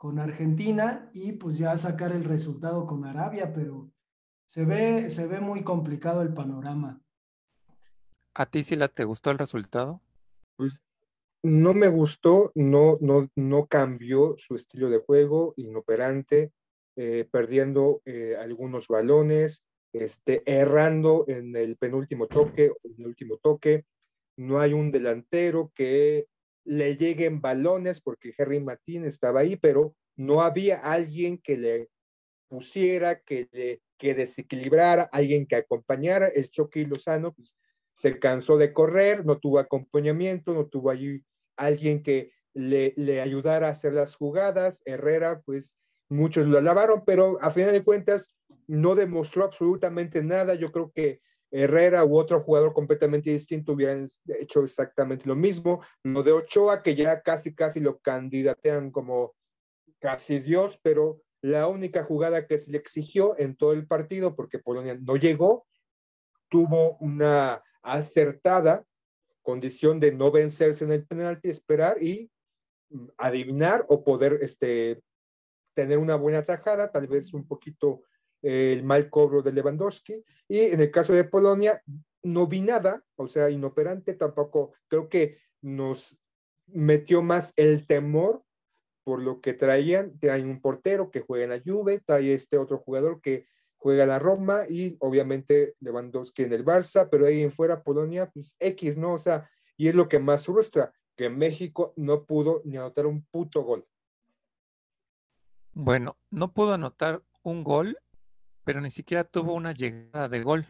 con 0.00 0.18
Argentina 0.18 1.10
y 1.12 1.32
pues 1.32 1.58
ya 1.58 1.76
sacar 1.76 2.12
el 2.12 2.24
resultado 2.24 2.86
con 2.86 3.04
Arabia, 3.04 3.52
pero 3.52 3.92
se 4.46 4.64
ve, 4.64 5.10
se 5.10 5.26
ve 5.26 5.40
muy 5.40 5.62
complicado 5.62 6.22
el 6.22 6.32
panorama. 6.32 7.02
¿A 8.32 8.46
ti 8.46 8.62
sí 8.62 8.76
la 8.76 8.88
te 8.88 9.04
gustó 9.04 9.30
el 9.30 9.36
resultado? 9.36 10.00
Pues 10.56 10.82
no 11.42 11.74
me 11.74 11.88
gustó, 11.88 12.50
no, 12.54 12.96
no, 13.02 13.28
no 13.36 13.66
cambió 13.66 14.36
su 14.38 14.54
estilo 14.54 14.88
de 14.88 15.00
juego, 15.00 15.52
inoperante, 15.58 16.50
eh, 16.96 17.28
perdiendo 17.30 18.00
eh, 18.06 18.36
algunos 18.40 18.88
balones, 18.88 19.64
este, 19.92 20.42
errando 20.46 21.26
en 21.28 21.54
el 21.54 21.76
penúltimo 21.76 22.26
toque, 22.26 22.72
en 22.84 22.94
el 22.96 23.06
último 23.06 23.36
toque. 23.36 23.84
No 24.38 24.60
hay 24.60 24.72
un 24.72 24.92
delantero 24.92 25.70
que 25.74 26.26
le 26.64 26.96
lleguen 26.96 27.40
balones 27.40 28.00
porque 28.00 28.34
Henry 28.36 28.60
Martín 28.60 29.04
estaba 29.04 29.40
ahí, 29.40 29.56
pero 29.56 29.94
no 30.16 30.42
había 30.42 30.76
alguien 30.76 31.38
que 31.38 31.56
le 31.56 31.88
pusiera, 32.48 33.20
que, 33.20 33.48
le, 33.52 33.80
que 33.96 34.14
desequilibrara, 34.14 35.04
alguien 35.12 35.46
que 35.46 35.56
acompañara. 35.56 36.28
El 36.28 36.50
Choque 36.50 36.86
Lozano 36.86 37.32
pues, 37.32 37.56
se 37.94 38.18
cansó 38.18 38.58
de 38.58 38.72
correr, 38.72 39.24
no 39.24 39.38
tuvo 39.38 39.58
acompañamiento, 39.58 40.52
no 40.52 40.66
tuvo 40.66 40.90
allí 40.90 41.22
alguien 41.56 42.02
que 42.02 42.32
le, 42.54 42.92
le 42.96 43.20
ayudara 43.20 43.68
a 43.68 43.72
hacer 43.72 43.92
las 43.92 44.16
jugadas. 44.16 44.82
Herrera, 44.84 45.40
pues 45.44 45.74
muchos 46.08 46.46
lo 46.46 46.58
alabaron, 46.58 47.04
pero 47.06 47.38
a 47.40 47.50
final 47.52 47.72
de 47.72 47.84
cuentas 47.84 48.34
no 48.66 48.94
demostró 48.94 49.44
absolutamente 49.44 50.22
nada. 50.22 50.54
Yo 50.54 50.72
creo 50.72 50.90
que 50.94 51.20
Herrera 51.50 52.04
u 52.04 52.16
otro 52.16 52.40
jugador 52.40 52.72
completamente 52.72 53.30
distinto 53.30 53.72
hubieran 53.72 54.06
hecho 54.38 54.62
exactamente 54.62 55.26
lo 55.26 55.34
mismo. 55.34 55.82
Lo 56.04 56.22
de 56.22 56.32
Ochoa, 56.32 56.82
que 56.82 56.94
ya 56.94 57.22
casi, 57.22 57.54
casi 57.54 57.80
lo 57.80 57.98
candidatean 57.98 58.90
como 58.90 59.34
casi 59.98 60.38
Dios, 60.38 60.78
pero 60.82 61.22
la 61.42 61.66
única 61.66 62.04
jugada 62.04 62.46
que 62.46 62.58
se 62.58 62.70
le 62.70 62.78
exigió 62.78 63.38
en 63.38 63.56
todo 63.56 63.72
el 63.72 63.86
partido, 63.86 64.36
porque 64.36 64.58
Polonia 64.58 64.96
no 65.00 65.16
llegó, 65.16 65.66
tuvo 66.48 66.96
una 66.98 67.62
acertada 67.82 68.84
condición 69.42 70.00
de 70.00 70.12
no 70.12 70.30
vencerse 70.30 70.84
en 70.84 70.92
el 70.92 71.06
penalti, 71.06 71.48
esperar 71.48 72.02
y 72.02 72.30
mm, 72.90 73.06
adivinar 73.18 73.86
o 73.88 74.04
poder 74.04 74.38
este, 74.42 75.02
tener 75.74 75.98
una 75.98 76.16
buena 76.16 76.44
tajada, 76.44 76.90
tal 76.92 77.06
vez 77.06 77.32
un 77.32 77.46
poquito 77.46 78.02
el 78.42 78.82
mal 78.82 79.10
cobro 79.10 79.42
de 79.42 79.52
Lewandowski. 79.52 80.24
Y 80.48 80.58
en 80.60 80.80
el 80.80 80.90
caso 80.90 81.12
de 81.12 81.24
Polonia, 81.24 81.82
no 82.22 82.46
vi 82.46 82.60
nada, 82.60 83.02
o 83.16 83.28
sea, 83.28 83.50
inoperante, 83.50 84.14
tampoco 84.14 84.72
creo 84.88 85.08
que 85.08 85.38
nos 85.62 86.18
metió 86.66 87.22
más 87.22 87.52
el 87.56 87.86
temor 87.86 88.42
por 89.04 89.22
lo 89.22 89.40
que 89.40 89.54
traían, 89.54 90.18
traen 90.18 90.48
un 90.48 90.60
portero 90.60 91.10
que 91.10 91.20
juega 91.20 91.44
en 91.44 91.50
la 91.50 91.62
Juve, 91.64 92.00
trae 92.04 92.34
este 92.34 92.58
otro 92.58 92.78
jugador 92.78 93.20
que 93.20 93.46
juega 93.76 94.02
en 94.02 94.10
la 94.10 94.18
Roma 94.18 94.64
y 94.68 94.96
obviamente 95.00 95.74
Lewandowski 95.80 96.42
en 96.42 96.52
el 96.52 96.64
Barça, 96.64 97.08
pero 97.10 97.26
ahí 97.26 97.42
en 97.42 97.52
fuera 97.52 97.82
Polonia, 97.82 98.30
pues 98.30 98.54
X, 98.60 98.98
¿no? 98.98 99.14
O 99.14 99.18
sea, 99.18 99.50
y 99.76 99.88
es 99.88 99.94
lo 99.94 100.08
que 100.08 100.18
más 100.18 100.44
frustra, 100.44 100.92
que 101.16 101.30
México 101.30 101.94
no 101.96 102.24
pudo 102.24 102.60
ni 102.64 102.76
anotar 102.76 103.06
un 103.06 103.24
puto 103.24 103.62
gol. 103.62 103.86
Bueno, 105.72 106.16
no 106.30 106.52
pudo 106.52 106.74
anotar 106.74 107.22
un 107.42 107.64
gol, 107.64 107.98
pero 108.70 108.80
ni 108.80 108.90
siquiera 108.92 109.24
tuvo 109.24 109.54
una 109.54 109.72
llegada 109.72 110.28
de 110.28 110.44
gol. 110.44 110.64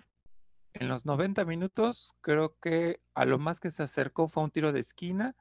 En 0.72 0.88
los 0.88 1.04
90 1.04 1.44
minutos, 1.44 2.14
creo 2.22 2.58
que 2.58 2.98
a 3.12 3.26
lo 3.26 3.38
más 3.38 3.60
que 3.60 3.68
se 3.68 3.82
acercó 3.82 4.26
fue 4.26 4.42
un 4.42 4.50
tiro 4.50 4.72
de 4.72 4.80
esquina 4.80 5.36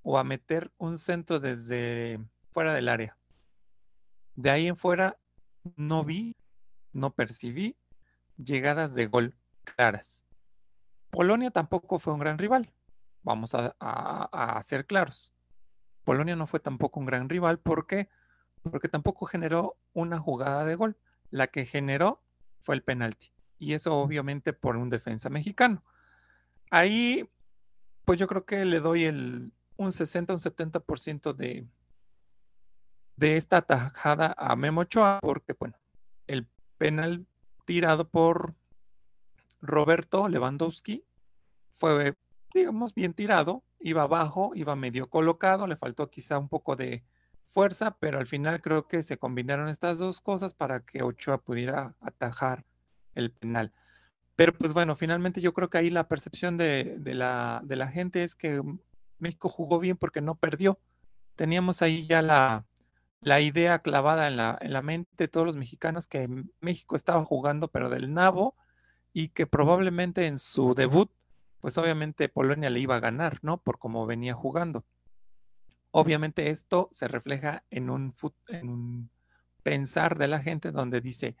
o 0.00 0.16
a 0.16 0.24
meter 0.24 0.72
un 0.78 0.96
centro 0.96 1.38
desde 1.38 2.18
fuera 2.50 2.72
del 2.72 2.88
área. 2.88 3.18
De 4.36 4.48
ahí 4.48 4.68
en 4.68 4.76
fuera 4.76 5.18
no 5.76 6.02
vi, 6.02 6.34
no 6.94 7.14
percibí 7.14 7.76
llegadas 8.38 8.94
de 8.94 9.04
gol 9.04 9.36
claras. 9.62 10.24
Polonia 11.10 11.50
tampoco 11.50 11.98
fue 11.98 12.14
un 12.14 12.20
gran 12.20 12.38
rival. 12.38 12.72
Vamos 13.22 13.54
a, 13.54 14.62
ser 14.62 14.86
claros. 14.86 15.34
Polonia 16.04 16.36
no 16.36 16.46
fue 16.46 16.58
tampoco 16.58 17.00
un 17.00 17.04
gran 17.04 17.28
rival. 17.28 17.58
¿Por 17.58 17.86
qué? 17.86 18.08
Porque 18.62 18.88
tampoco 18.88 19.26
generó 19.26 19.76
una 19.92 20.18
jugada 20.18 20.64
de 20.64 20.74
gol. 20.74 20.96
La 21.32 21.48
que 21.48 21.66
generó 21.66 22.22
fue 22.60 22.76
el 22.76 22.84
penalti. 22.84 23.32
Y 23.58 23.72
eso 23.72 23.96
obviamente 23.96 24.52
por 24.52 24.76
un 24.76 24.88
defensa 24.88 25.28
mexicano. 25.30 25.82
Ahí, 26.70 27.28
pues 28.04 28.20
yo 28.20 28.28
creo 28.28 28.46
que 28.46 28.64
le 28.64 28.78
doy 28.78 29.04
el 29.04 29.52
un 29.76 29.92
60, 29.92 30.32
un 30.32 30.38
70% 30.38 31.32
de, 31.34 31.66
de 33.16 33.36
esta 33.36 33.58
atajada 33.58 34.34
a 34.36 34.54
Memo 34.56 34.82
Ochoa, 34.82 35.18
porque, 35.20 35.54
bueno, 35.58 35.74
el 36.26 36.46
penal 36.78 37.26
tirado 37.64 38.08
por 38.08 38.54
Roberto 39.60 40.28
Lewandowski 40.28 41.04
fue, 41.70 42.16
digamos, 42.54 42.94
bien 42.94 43.14
tirado, 43.14 43.64
iba 43.80 44.02
abajo, 44.02 44.52
iba 44.54 44.76
medio 44.76 45.08
colocado, 45.08 45.66
le 45.66 45.76
faltó 45.76 46.10
quizá 46.10 46.38
un 46.38 46.48
poco 46.48 46.76
de 46.76 47.04
fuerza, 47.52 47.96
pero 47.98 48.18
al 48.18 48.26
final 48.26 48.62
creo 48.62 48.88
que 48.88 49.02
se 49.02 49.18
combinaron 49.18 49.68
estas 49.68 49.98
dos 49.98 50.20
cosas 50.20 50.54
para 50.54 50.80
que 50.80 51.02
Ochoa 51.02 51.38
pudiera 51.38 51.94
atajar 52.00 52.64
el 53.14 53.30
penal. 53.30 53.72
Pero 54.36 54.54
pues 54.54 54.72
bueno, 54.72 54.96
finalmente 54.96 55.40
yo 55.40 55.52
creo 55.52 55.68
que 55.70 55.78
ahí 55.78 55.90
la 55.90 56.08
percepción 56.08 56.56
de, 56.56 56.98
la 57.04 57.90
gente 57.92 58.24
es 58.24 58.34
que 58.34 58.62
México 59.18 59.48
jugó 59.48 59.78
bien 59.78 59.96
porque 59.96 60.20
no 60.20 60.34
perdió. 60.36 60.80
Teníamos 61.36 61.82
ahí 61.82 62.06
ya 62.06 62.22
la, 62.22 62.66
idea 63.40 63.80
clavada 63.80 64.26
en 64.26 64.36
la, 64.36 64.58
en 64.60 64.72
la 64.72 64.82
mente 64.82 65.10
de 65.16 65.28
todos 65.28 65.46
los 65.46 65.56
mexicanos 65.56 66.06
que 66.06 66.28
México 66.60 66.96
estaba 66.96 67.24
jugando, 67.24 67.68
pero 67.68 67.90
del 67.90 68.12
nabo, 68.12 68.56
y 69.12 69.28
que 69.28 69.46
probablemente 69.46 70.26
en 70.26 70.38
su 70.38 70.74
debut, 70.74 71.10
pues 71.60 71.78
obviamente 71.78 72.28
Polonia 72.28 72.70
le 72.70 72.80
iba 72.80 72.96
a 72.96 73.00
ganar, 73.00 73.38
¿no? 73.42 73.58
Por 73.58 73.78
cómo 73.78 74.06
venía 74.06 74.34
jugando. 74.34 74.84
Obviamente 75.92 76.50
esto 76.50 76.88
se 76.90 77.06
refleja 77.06 77.64
en 77.70 77.90
un, 77.90 78.14
en 78.48 78.68
un 78.68 79.10
pensar 79.62 80.18
de 80.18 80.26
la 80.26 80.40
gente 80.40 80.72
donde 80.72 81.00
dice, 81.00 81.36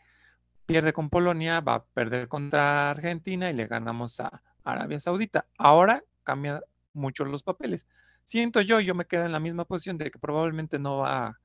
pierde 0.66 0.92
con 0.92 1.10
Polonia, 1.10 1.60
va 1.60 1.74
a 1.74 1.84
perder 1.84 2.28
contra 2.28 2.90
Argentina 2.90 3.50
y 3.50 3.54
le 3.54 3.66
ganamos 3.66 4.20
a 4.20 4.42
Arabia 4.62 5.00
Saudita. 5.00 5.46
Ahora 5.58 6.04
cambia 6.22 6.62
mucho 6.92 7.24
los 7.24 7.42
papeles. 7.42 7.86
Siento 8.24 8.60
yo, 8.60 8.78
yo 8.80 8.94
me 8.94 9.06
quedo 9.06 9.24
en 9.24 9.32
la 9.32 9.40
misma 9.40 9.64
posición 9.64 9.98
de 9.98 10.10
que 10.10 10.18
probablemente 10.18 10.78
no 10.78 10.98
va, 10.98 11.40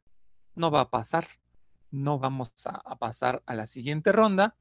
no 0.56 0.70
va 0.70 0.82
a 0.82 0.90
pasar. 0.90 1.28
No 1.90 2.20
vamos 2.20 2.52
a, 2.66 2.98
pasar 2.98 3.42
a 3.46 3.56
la 3.56 3.66
siguiente 3.66 4.12
ronda 4.12 4.56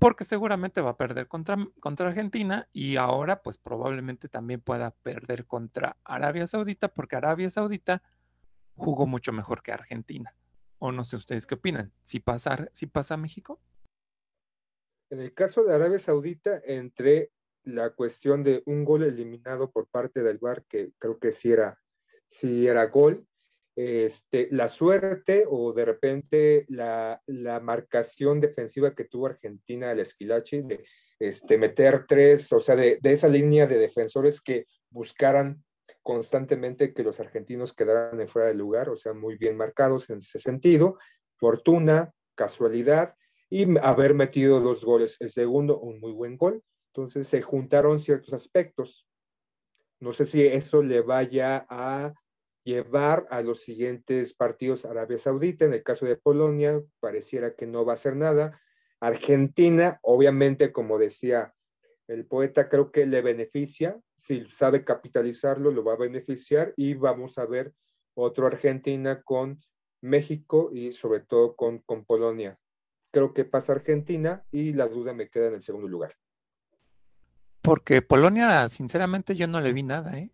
porque 0.00 0.24
seguramente 0.24 0.80
va 0.80 0.90
a 0.90 0.96
perder 0.96 1.28
contra, 1.28 1.58
contra 1.78 2.08
Argentina 2.08 2.66
y 2.72 2.96
ahora 2.96 3.42
pues 3.42 3.58
probablemente 3.58 4.30
también 4.30 4.62
pueda 4.62 4.92
perder 4.92 5.44
contra 5.44 5.98
Arabia 6.04 6.46
Saudita 6.46 6.88
porque 6.88 7.16
Arabia 7.16 7.50
Saudita 7.50 8.02
jugó 8.76 9.06
mucho 9.06 9.30
mejor 9.30 9.62
que 9.62 9.72
Argentina. 9.72 10.34
O 10.78 10.90
no 10.90 11.04
sé 11.04 11.16
ustedes 11.16 11.46
qué 11.46 11.56
opinan. 11.56 11.92
Si 12.02 12.18
pasa, 12.18 12.70
si 12.72 12.86
pasa 12.86 13.18
México. 13.18 13.60
En 15.10 15.20
el 15.20 15.34
caso 15.34 15.64
de 15.64 15.74
Arabia 15.74 15.98
Saudita, 15.98 16.62
entre 16.64 17.30
la 17.64 17.90
cuestión 17.90 18.42
de 18.42 18.62
un 18.64 18.86
gol 18.86 19.02
eliminado 19.02 19.70
por 19.70 19.86
parte 19.86 20.22
del 20.22 20.38
VAR, 20.38 20.64
que 20.64 20.92
creo 20.98 21.18
que 21.18 21.30
sí 21.30 21.52
era, 21.52 21.78
sí 22.26 22.66
era 22.66 22.86
gol, 22.86 23.26
este, 23.80 24.48
la 24.50 24.68
suerte 24.68 25.44
o 25.48 25.72
de 25.72 25.84
repente 25.84 26.66
la, 26.68 27.22
la 27.26 27.60
marcación 27.60 28.40
defensiva 28.40 28.94
que 28.94 29.04
tuvo 29.04 29.26
Argentina 29.26 29.90
al 29.90 30.00
Esquilachi 30.00 30.62
de 30.62 30.84
este, 31.18 31.58
meter 31.58 32.06
tres, 32.08 32.52
o 32.52 32.60
sea, 32.60 32.76
de, 32.76 32.98
de 33.00 33.12
esa 33.12 33.28
línea 33.28 33.66
de 33.66 33.78
defensores 33.78 34.40
que 34.40 34.66
buscaran 34.90 35.62
constantemente 36.02 36.92
que 36.94 37.02
los 37.02 37.20
argentinos 37.20 37.72
quedaran 37.74 38.26
fuera 38.28 38.48
de 38.48 38.54
lugar, 38.54 38.88
o 38.88 38.96
sea, 38.96 39.12
muy 39.12 39.36
bien 39.36 39.56
marcados 39.56 40.08
en 40.10 40.18
ese 40.18 40.38
sentido, 40.38 40.98
fortuna, 41.36 42.12
casualidad 42.34 43.14
y 43.50 43.78
haber 43.80 44.14
metido 44.14 44.60
dos 44.60 44.84
goles. 44.84 45.16
El 45.20 45.30
segundo, 45.30 45.78
un 45.78 46.00
muy 46.00 46.12
buen 46.12 46.36
gol. 46.36 46.62
Entonces 46.92 47.28
se 47.28 47.42
juntaron 47.42 47.98
ciertos 47.98 48.32
aspectos. 48.32 49.06
No 50.00 50.12
sé 50.12 50.24
si 50.24 50.44
eso 50.46 50.82
le 50.82 51.02
vaya 51.02 51.66
a 51.68 52.14
llevar 52.70 53.26
a 53.30 53.42
los 53.42 53.60
siguientes 53.60 54.34
partidos 54.34 54.84
Arabia 54.84 55.18
Saudita. 55.18 55.64
En 55.64 55.72
el 55.72 55.82
caso 55.82 56.06
de 56.06 56.16
Polonia, 56.16 56.80
pareciera 57.00 57.54
que 57.54 57.66
no 57.66 57.84
va 57.84 57.92
a 57.92 57.94
hacer 57.94 58.16
nada. 58.16 58.60
Argentina, 59.00 59.98
obviamente, 60.02 60.72
como 60.72 60.98
decía 60.98 61.54
el 62.06 62.26
poeta, 62.26 62.68
creo 62.68 62.90
que 62.92 63.06
le 63.06 63.22
beneficia. 63.22 63.98
Si 64.16 64.46
sabe 64.46 64.84
capitalizarlo, 64.84 65.70
lo 65.70 65.84
va 65.84 65.94
a 65.94 65.98
beneficiar 65.98 66.72
y 66.76 66.94
vamos 66.94 67.38
a 67.38 67.46
ver 67.46 67.74
otro 68.14 68.46
Argentina 68.46 69.22
con 69.22 69.60
México 70.00 70.70
y 70.72 70.92
sobre 70.92 71.20
todo 71.20 71.56
con, 71.56 71.78
con 71.78 72.04
Polonia. 72.04 72.58
Creo 73.12 73.34
que 73.34 73.44
pasa 73.44 73.72
Argentina 73.72 74.44
y 74.50 74.72
la 74.72 74.86
duda 74.86 75.12
me 75.12 75.28
queda 75.28 75.48
en 75.48 75.54
el 75.54 75.62
segundo 75.62 75.88
lugar. 75.88 76.16
Porque 77.62 78.00
Polonia, 78.02 78.68
sinceramente, 78.68 79.34
yo 79.34 79.46
no 79.46 79.60
le 79.60 79.72
vi 79.72 79.82
nada, 79.82 80.18
¿eh? 80.18 80.30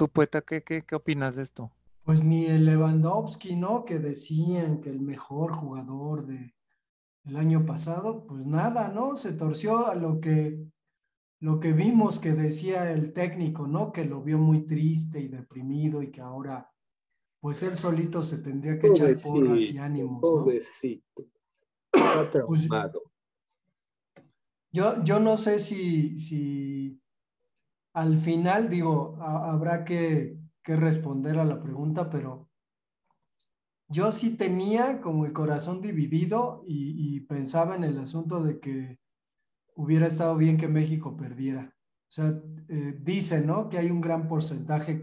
Tú, 0.00 0.08
poeta, 0.08 0.40
¿qué, 0.40 0.62
qué, 0.62 0.80
qué 0.80 0.94
opinas 0.94 1.36
de 1.36 1.42
esto? 1.42 1.70
Pues 2.04 2.24
ni 2.24 2.46
el 2.46 2.64
Lewandowski, 2.64 3.54
¿no? 3.54 3.84
Que 3.84 3.98
decían 3.98 4.80
que 4.80 4.88
el 4.88 5.02
mejor 5.02 5.52
jugador 5.52 6.24
de 6.24 6.54
el 7.26 7.36
año 7.36 7.66
pasado, 7.66 8.24
pues 8.26 8.46
nada, 8.46 8.88
¿no? 8.88 9.14
Se 9.16 9.32
torció 9.32 9.88
a 9.88 9.94
lo 9.94 10.18
que 10.18 10.64
lo 11.38 11.60
que 11.60 11.74
vimos 11.74 12.18
que 12.18 12.32
decía 12.32 12.90
el 12.90 13.12
técnico, 13.12 13.66
¿no? 13.66 13.92
Que 13.92 14.06
lo 14.06 14.22
vio 14.22 14.38
muy 14.38 14.62
triste 14.62 15.20
y 15.20 15.28
deprimido 15.28 16.02
y 16.02 16.10
que 16.10 16.22
ahora 16.22 16.72
pues 17.38 17.62
él 17.62 17.76
solito 17.76 18.22
se 18.22 18.38
tendría 18.38 18.78
que 18.78 18.86
echar 18.86 19.12
porras 19.22 19.60
y 19.60 19.76
ánimos, 19.76 20.14
¿no? 20.14 20.20
Pobrecito. 20.20 21.26
Está 21.92 22.46
Pues-. 22.46 22.70
Yo, 24.72 25.04
yo 25.04 25.20
no 25.20 25.36
sé 25.36 25.58
si, 25.58 26.16
si 26.16 26.99
al 27.92 28.16
final, 28.16 28.68
digo, 28.68 29.16
ha- 29.20 29.52
habrá 29.52 29.84
que, 29.84 30.38
responder 30.64 31.36
a 31.40 31.44
la 31.44 31.60
pregunta, 31.60 32.08
pero 32.10 32.48
yo 33.88 34.12
sí 34.12 34.36
tenía 34.36 35.00
como 35.00 35.26
el 35.26 35.32
corazón 35.32 35.80
dividido 35.80 36.62
y, 36.64 37.18
pensaba 37.22 37.74
en 37.74 37.82
el 37.82 37.98
asunto 37.98 38.40
de 38.44 38.60
que 38.60 39.00
hubiera 39.74 40.06
estado 40.06 40.36
bien 40.36 40.58
que 40.58 40.68
México 40.68 41.16
perdiera. 41.16 41.74
O 42.08 42.12
sea, 42.12 42.40
eh, 42.68 42.96
dice, 43.00 43.40
¿no? 43.40 43.68
Que 43.68 43.78
hay 43.78 43.90
un 43.90 44.00
gran 44.00 44.28
porcentaje 44.28 45.00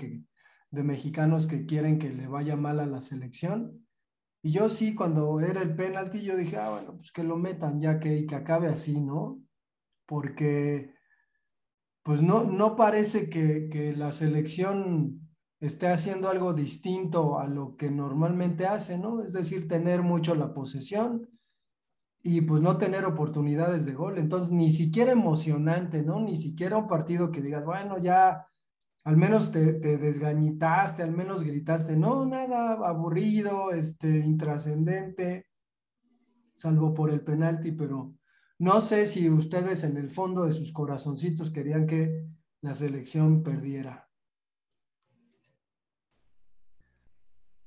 de 0.71 0.83
mexicanos 0.83 1.47
que 1.47 1.65
quieren 1.65 1.99
que 1.99 2.13
le 2.13 2.27
vaya 2.27 2.55
mal 2.55 2.79
a 2.79 2.85
la 2.85 3.01
selección. 3.01 3.85
Y 4.41 4.51
yo 4.51 4.69
sí, 4.69 4.95
cuando 4.95 5.39
era 5.41 5.61
el 5.61 5.75
penalti, 5.75 6.21
yo 6.21 6.37
dije, 6.37 6.57
ah, 6.57 6.69
bueno, 6.69 6.95
pues 6.95 7.11
que 7.11 7.23
lo 7.23 7.35
metan 7.35 7.81
ya 7.81 7.99
que, 7.99 8.25
que 8.25 8.35
acabe 8.35 8.67
así, 8.67 9.01
¿no? 9.01 9.41
Porque 10.05 10.96
pues 12.07 12.21
no, 12.21 12.45
no 12.45 12.77
parece 12.77 13.29
que, 13.29 13.93
la 13.97 14.13
selección 14.13 15.27
esté 15.59 15.89
haciendo 15.89 16.29
algo 16.29 16.53
distinto 16.53 17.37
a 17.37 17.47
lo 17.47 17.75
que 17.75 17.91
normalmente 17.91 18.65
hace, 18.65 18.97
¿no? 18.97 19.23
Es 19.23 19.33
decir, 19.33 19.67
tener 19.67 20.03
mucho 20.03 20.33
la 20.33 20.53
posesión 20.53 21.27
y 22.23 22.39
pues 22.39 22.61
no 22.61 22.77
tener 22.77 23.03
oportunidades 23.03 23.83
de 23.83 23.91
gol. 23.91 24.17
Entonces, 24.17 24.53
ni 24.53 24.71
siquiera 24.71 25.11
emocionante, 25.11 26.01
¿no? 26.01 26.21
Ni 26.21 26.37
siquiera 26.37 26.77
un 26.77 26.87
partido 26.87 27.29
que 27.29 27.41
digas, 27.41 27.65
bueno, 27.65 27.97
ya 27.97 28.47
al 29.03 29.17
menos 29.17 29.51
te, 29.51 29.73
te 29.73 29.97
desgañitaste, 29.97 31.03
al 31.03 31.11
menos 31.11 31.43
gritaste, 31.43 31.97
no, 31.97 32.25
nada, 32.25 32.87
aburrido, 32.87 33.71
este, 33.71 34.19
intrascendente, 34.19 35.47
salvo 36.55 36.93
por 36.93 37.11
el 37.11 37.19
penalti, 37.19 37.73
pero 37.73 38.13
no 38.59 38.81
sé 38.81 39.05
si 39.05 39.29
ustedes 39.29 39.83
en 39.83 39.97
el 39.97 40.09
fondo 40.09 40.45
de 40.45 40.53
sus 40.53 40.71
corazoncitos 40.71 41.51
querían 41.51 41.85
que 41.87 42.25
la 42.61 42.73
selección 42.73 43.43
perdiera. 43.43 44.09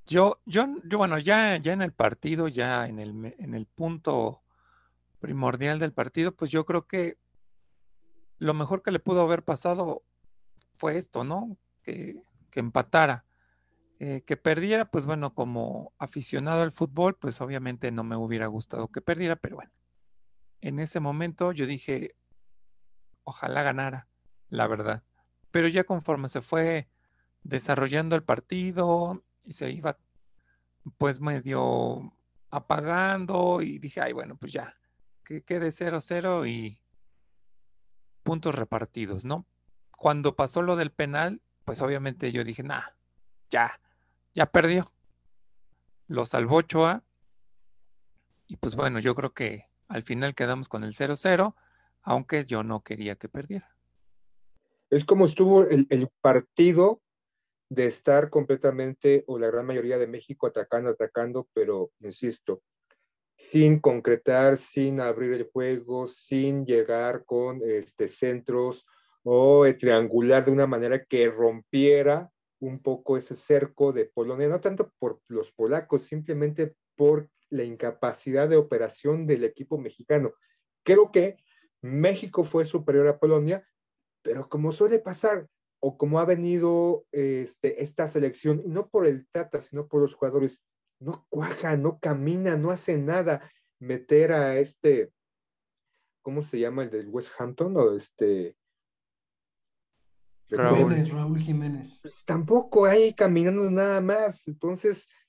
Yo, 0.06 0.34
yo, 0.44 0.66
yo, 0.84 0.98
bueno, 0.98 1.18
ya, 1.18 1.56
ya 1.58 1.72
en 1.72 1.82
el 1.82 1.92
partido, 1.92 2.48
ya 2.48 2.88
en 2.88 2.98
el, 2.98 3.34
en 3.38 3.54
el 3.54 3.66
punto 3.66 4.42
primordial 5.20 5.78
del 5.78 5.92
partido, 5.92 6.34
pues 6.34 6.50
yo 6.50 6.66
creo 6.66 6.88
que 6.88 7.18
lo 8.38 8.54
mejor 8.54 8.82
que 8.82 8.90
le 8.90 8.98
pudo 8.98 9.20
haber 9.20 9.44
pasado 9.44 10.02
fue 10.76 10.98
esto, 10.98 11.22
¿no? 11.22 11.56
Que, 11.82 12.20
que 12.50 12.60
empatara. 12.60 13.24
Eh, 14.00 14.22
que 14.26 14.38
perdiera, 14.38 14.90
pues 14.90 15.04
bueno, 15.04 15.34
como 15.34 15.92
aficionado 15.98 16.62
al 16.62 16.72
fútbol, 16.72 17.16
pues 17.16 17.40
obviamente 17.42 17.92
no 17.92 18.02
me 18.02 18.16
hubiera 18.16 18.46
gustado 18.46 18.88
que 18.88 19.02
perdiera, 19.02 19.36
pero 19.36 19.56
bueno, 19.56 19.70
en 20.60 20.80
ese 20.80 21.00
momento 21.00 21.52
yo 21.52 21.66
dije, 21.66 22.16
ojalá 23.24 23.62
ganara, 23.62 24.08
la 24.48 24.66
verdad. 24.66 25.04
Pero 25.50 25.68
ya 25.68 25.84
conforme 25.84 26.28
se 26.28 26.42
fue 26.42 26.88
desarrollando 27.42 28.16
el 28.16 28.22
partido 28.22 29.24
y 29.44 29.52
se 29.52 29.70
iba 29.70 29.98
pues 30.98 31.20
medio 31.20 32.16
apagando 32.50 33.62
y 33.62 33.78
dije, 33.78 34.00
ay, 34.00 34.12
bueno, 34.12 34.36
pues 34.36 34.52
ya, 34.52 34.76
que 35.24 35.42
quede 35.42 35.68
0-0 35.68 36.48
y 36.48 36.80
puntos 38.22 38.54
repartidos, 38.54 39.24
¿no? 39.24 39.46
Cuando 39.96 40.36
pasó 40.36 40.62
lo 40.62 40.76
del 40.76 40.90
penal, 40.90 41.42
pues 41.64 41.82
obviamente 41.82 42.32
yo 42.32 42.44
dije, 42.44 42.62
nah, 42.62 42.82
ya, 43.50 43.80
ya 44.34 44.46
perdió. 44.46 44.92
Lo 46.06 46.24
salvó 46.26 46.56
Ochoa 46.56 47.04
y 48.46 48.56
pues 48.56 48.74
bueno, 48.74 48.98
yo 48.98 49.14
creo 49.14 49.32
que 49.32 49.69
al 49.90 50.04
final 50.04 50.34
quedamos 50.34 50.68
con 50.68 50.84
el 50.84 50.92
0-0, 50.92 51.54
aunque 52.02 52.44
yo 52.44 52.62
no 52.62 52.82
quería 52.82 53.16
que 53.16 53.28
perdiera. 53.28 53.76
Es 54.88 55.04
como 55.04 55.26
estuvo 55.26 55.64
el, 55.64 56.08
partido 56.20 57.02
de 57.68 57.86
estar 57.86 58.30
completamente, 58.30 59.24
o 59.26 59.38
la 59.38 59.48
gran 59.48 59.66
mayoría 59.66 59.98
de 59.98 60.06
México 60.06 60.46
atacando, 60.46 60.90
atacando, 60.90 61.48
pero 61.52 61.90
insisto, 62.00 62.62
sin 63.36 63.80
concretar, 63.80 64.56
sin 64.56 65.00
abrir 65.00 65.32
el 65.32 65.50
juego, 65.52 66.06
sin 66.06 66.64
llegar 66.64 67.24
con 67.24 67.60
este, 67.64 68.06
centros 68.06 68.86
o 69.24 69.66
eh, 69.66 69.74
triangular 69.74 70.44
de 70.44 70.52
una 70.52 70.66
manera 70.66 71.04
que 71.04 71.28
rompiera 71.28 72.30
un 72.60 72.80
poco 72.80 73.16
ese 73.16 73.34
cerco 73.34 73.92
de 73.92 74.04
Polonia, 74.04 74.48
no 74.48 74.60
tanto 74.60 74.92
por 74.98 75.20
los 75.26 75.50
polacos, 75.52 76.02
simplemente 76.02 76.74
por 76.96 77.28
la 77.50 77.64
incapacidad 77.64 78.48
de 78.48 78.56
operación 78.56 79.26
del 79.26 79.44
equipo 79.44 79.78
mexicano. 79.78 80.32
Creo 80.84 81.10
que 81.10 81.36
México 81.82 82.44
fue 82.44 82.64
superior 82.64 83.06
a 83.08 83.18
Polonia, 83.18 83.66
pero 84.22 84.48
como 84.48 84.72
suele 84.72 84.98
pasar, 84.98 85.48
o 85.80 85.96
como 85.96 86.20
ha 86.20 86.24
venido 86.24 87.06
este, 87.10 87.82
esta 87.82 88.06
selección, 88.08 88.62
y 88.64 88.68
no 88.68 88.88
por 88.88 89.06
el 89.06 89.26
Tata, 89.28 89.60
sino 89.60 89.88
por 89.88 90.02
los 90.02 90.14
jugadores, 90.14 90.62
no 91.00 91.26
cuaja, 91.30 91.76
no 91.76 91.98
camina, 91.98 92.56
no 92.56 92.70
hace 92.70 92.96
nada. 92.98 93.50
Meter 93.78 94.32
a 94.32 94.58
este, 94.58 95.10
¿cómo 96.20 96.42
se 96.42 96.60
llama 96.60 96.82
el 96.82 96.90
del 96.90 97.08
West 97.08 97.32
Hampton? 97.38 97.76
O 97.76 97.96
este. 97.96 98.56
Raúl. 100.50 100.78
Jiménez, 100.78 101.10
Raúl 101.10 101.38
Jiménez. 101.40 101.98
Pues 102.02 102.24
tampoco 102.26 102.84
hay 102.84 103.14
caminando 103.14 103.70
nada 103.70 104.00
más. 104.00 104.46
Entonces, 104.48 105.08
eh, 105.08 105.19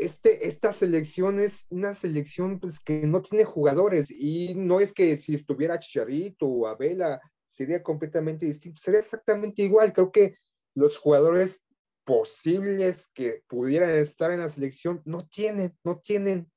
este, 0.00 0.46
esta 0.46 0.72
selección 0.72 1.40
es 1.40 1.66
una 1.70 1.94
selección 1.94 2.60
pues, 2.60 2.80
que 2.80 3.06
no 3.06 3.22
tiene 3.22 3.44
jugadores 3.44 4.10
y 4.10 4.54
no 4.54 4.80
es 4.80 4.92
que 4.92 5.16
si 5.16 5.34
estuviera 5.34 5.78
Chicharito 5.78 6.46
o 6.46 6.66
Abela 6.66 7.20
sería 7.50 7.82
completamente 7.82 8.46
distinto, 8.46 8.80
sería 8.82 9.00
exactamente 9.00 9.62
igual. 9.62 9.92
Creo 9.92 10.10
que 10.10 10.36
los 10.74 10.98
jugadores 10.98 11.64
posibles 12.04 13.08
que 13.14 13.42
pudieran 13.48 13.90
estar 13.90 14.30
en 14.30 14.40
la 14.40 14.48
selección 14.48 15.02
no 15.04 15.26
tienen, 15.26 15.76
no 15.84 15.98
tienen. 15.98 16.50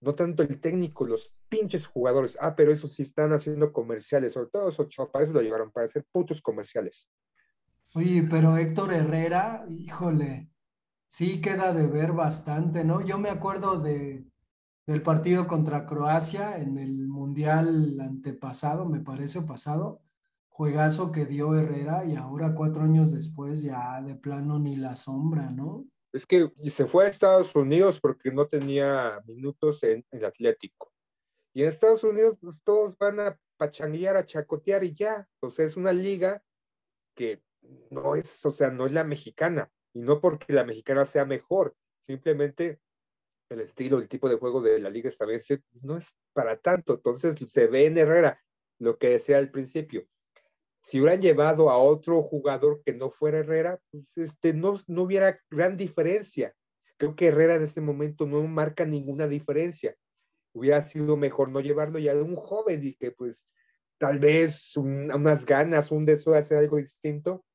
No 0.00 0.14
tanto 0.14 0.42
el 0.42 0.60
técnico, 0.60 1.06
los 1.06 1.32
pinches 1.48 1.86
jugadores. 1.86 2.36
Ah, 2.40 2.54
pero 2.56 2.72
eso 2.72 2.88
sí 2.88 3.02
están 3.02 3.32
haciendo 3.32 3.72
comerciales, 3.72 4.32
sobre 4.32 4.50
todo 4.50 4.68
esos 4.68 4.86
Ochoa, 4.86 5.10
lo 5.26 5.40
llevaron, 5.40 5.70
para 5.70 5.86
hacer 5.86 6.04
putos 6.10 6.42
comerciales. 6.42 7.08
Oye, 7.94 8.26
pero 8.28 8.56
Héctor 8.56 8.92
Herrera, 8.92 9.66
híjole, 9.70 10.50
sí 11.16 11.40
queda 11.40 11.72
de 11.72 11.86
ver 11.86 12.12
bastante, 12.12 12.84
¿no? 12.84 13.00
Yo 13.00 13.16
me 13.16 13.30
acuerdo 13.30 13.80
de, 13.80 14.22
del 14.86 15.00
partido 15.00 15.46
contra 15.46 15.86
Croacia 15.86 16.58
en 16.58 16.76
el 16.76 17.08
Mundial 17.08 17.98
antepasado, 17.98 18.84
me 18.84 19.00
parece 19.00 19.40
pasado, 19.40 20.02
juegazo 20.50 21.12
que 21.12 21.24
dio 21.24 21.54
Herrera 21.54 22.04
y 22.04 22.16
ahora 22.16 22.54
cuatro 22.54 22.82
años 22.82 23.14
después 23.14 23.62
ya 23.62 24.02
de 24.02 24.14
plano 24.14 24.58
ni 24.58 24.76
la 24.76 24.94
sombra, 24.94 25.50
¿no? 25.50 25.86
Es 26.12 26.26
que 26.26 26.52
se 26.68 26.84
fue 26.84 27.06
a 27.06 27.08
Estados 27.08 27.56
Unidos 27.56 27.98
porque 27.98 28.30
no 28.30 28.46
tenía 28.46 29.18
minutos 29.26 29.82
en 29.84 30.04
el 30.10 30.22
Atlético. 30.22 30.92
Y 31.54 31.62
en 31.62 31.68
Estados 31.68 32.04
Unidos, 32.04 32.36
pues 32.38 32.62
todos 32.62 32.98
van 32.98 33.20
a 33.20 33.38
pachanguear, 33.56 34.18
a 34.18 34.26
chacotear 34.26 34.84
y 34.84 34.92
ya. 34.92 35.26
O 35.40 35.50
sea, 35.50 35.64
es 35.64 35.78
una 35.78 35.94
liga 35.94 36.42
que 37.14 37.42
no 37.88 38.16
es, 38.16 38.44
o 38.44 38.50
sea, 38.50 38.70
no 38.70 38.84
es 38.84 38.92
la 38.92 39.04
mexicana. 39.04 39.70
Y 39.96 40.00
no 40.00 40.20
porque 40.20 40.52
la 40.52 40.62
mexicana 40.62 41.06
sea 41.06 41.24
mejor, 41.24 41.74
simplemente 42.00 42.80
el 43.48 43.60
estilo, 43.60 43.96
el 43.96 44.08
tipo 44.08 44.28
de 44.28 44.36
juego 44.36 44.60
de 44.60 44.78
la 44.78 44.90
liga 44.90 45.08
estadounidense 45.08 45.62
pues, 45.70 45.84
no 45.84 45.96
es 45.96 46.14
para 46.34 46.58
tanto. 46.58 46.96
Entonces 46.96 47.34
se 47.46 47.66
ve 47.66 47.86
en 47.86 47.96
Herrera 47.96 48.38
lo 48.78 48.98
que 48.98 49.08
decía 49.08 49.38
al 49.38 49.50
principio. 49.50 50.06
Si 50.82 51.00
hubieran 51.00 51.22
llevado 51.22 51.70
a 51.70 51.78
otro 51.78 52.22
jugador 52.22 52.82
que 52.84 52.92
no 52.92 53.10
fuera 53.10 53.38
Herrera, 53.38 53.80
pues 53.90 54.12
este, 54.18 54.52
no, 54.52 54.74
no 54.86 55.04
hubiera 55.04 55.40
gran 55.48 55.78
diferencia. 55.78 56.54
Creo 56.98 57.16
que 57.16 57.28
Herrera 57.28 57.54
en 57.54 57.62
ese 57.62 57.80
momento 57.80 58.26
no 58.26 58.42
marca 58.42 58.84
ninguna 58.84 59.26
diferencia. 59.26 59.96
Hubiera 60.52 60.82
sido 60.82 61.16
mejor 61.16 61.48
no 61.48 61.60
llevarlo 61.60 61.98
ya 61.98 62.14
de 62.14 62.20
un 62.20 62.36
joven 62.36 62.84
y 62.84 62.92
que 62.96 63.12
pues 63.12 63.48
tal 63.96 64.18
vez 64.18 64.76
un- 64.76 65.10
unas 65.10 65.46
ganas, 65.46 65.90
un 65.90 66.04
deseo 66.04 66.34
de 66.34 66.40
hacer 66.40 66.58
algo 66.58 66.76
distinto, 66.76 67.46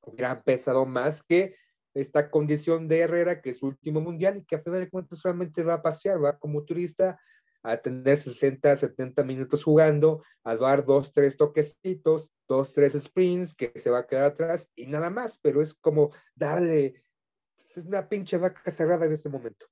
hubiera 0.00 0.40
pesado 0.44 0.86
más 0.86 1.24
que 1.24 1.56
esta 1.94 2.30
condición 2.30 2.88
de 2.88 3.00
Herrera, 3.00 3.40
que 3.40 3.50
es 3.50 3.58
su 3.58 3.66
último 3.66 4.00
mundial 4.00 4.38
y 4.38 4.44
que 4.44 4.56
a 4.56 4.62
final 4.62 4.80
de 4.80 4.90
cuentas 4.90 5.18
solamente 5.18 5.62
va 5.62 5.74
a 5.74 5.82
pasear, 5.82 6.22
va 6.22 6.38
como 6.38 6.64
turista 6.64 7.18
a 7.62 7.76
tener 7.76 8.16
60, 8.16 8.76
70 8.76 9.22
minutos 9.22 9.62
jugando, 9.62 10.24
a 10.42 10.56
dar 10.56 10.84
dos, 10.84 11.12
tres 11.12 11.36
toquecitos, 11.36 12.30
dos, 12.48 12.72
tres 12.72 12.94
sprints, 13.00 13.54
que 13.54 13.72
se 13.76 13.90
va 13.90 14.00
a 14.00 14.06
quedar 14.06 14.24
atrás 14.24 14.70
y 14.74 14.86
nada 14.86 15.10
más, 15.10 15.38
pero 15.40 15.62
es 15.62 15.74
como 15.74 16.10
darle, 16.34 16.94
pues, 17.56 17.76
es 17.76 17.84
una 17.84 18.08
pinche 18.08 18.36
vaca 18.36 18.70
cerrada 18.70 19.06
en 19.06 19.12
este 19.12 19.28
momento. 19.28 19.66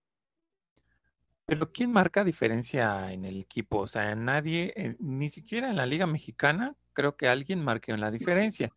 Pero 1.47 1.73
¿quién 1.73 1.91
marca 1.91 2.23
diferencia 2.23 3.13
en 3.13 3.25
el 3.25 3.41
equipo? 3.41 3.79
O 3.79 3.87
sea, 3.89 4.15
nadie, 4.15 4.73
eh, 4.77 4.95
ni 5.01 5.29
siquiera 5.29 5.69
en 5.69 5.77
la 5.77 5.87
Liga 5.87 6.07
Mexicana, 6.07 6.77
creo 6.93 7.17
que 7.17 7.27
alguien 7.27 7.65
marque 7.65 7.97
la 7.97 8.13
diferencia. 8.13 8.71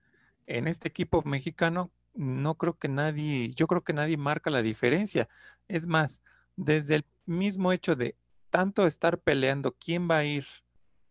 En 0.47 0.67
este 0.67 0.88
equipo 0.88 1.21
mexicano, 1.23 1.91
no 2.13 2.56
creo 2.56 2.78
que 2.78 2.89
nadie, 2.89 3.52
yo 3.52 3.67
creo 3.67 3.84
que 3.84 3.93
nadie 3.93 4.17
marca 4.17 4.49
la 4.49 4.62
diferencia. 4.62 5.28
Es 5.67 5.88
más, 5.88 6.21
desde 6.56 6.95
el 6.95 7.06
mismo 7.26 7.71
hecho 7.71 7.95
de 7.95 8.15
tanto 8.49 8.86
estar 8.86 9.19
peleando 9.19 9.76
quién 9.80 10.10
va 10.10 10.17
a 10.17 10.26
ir 10.26 10.45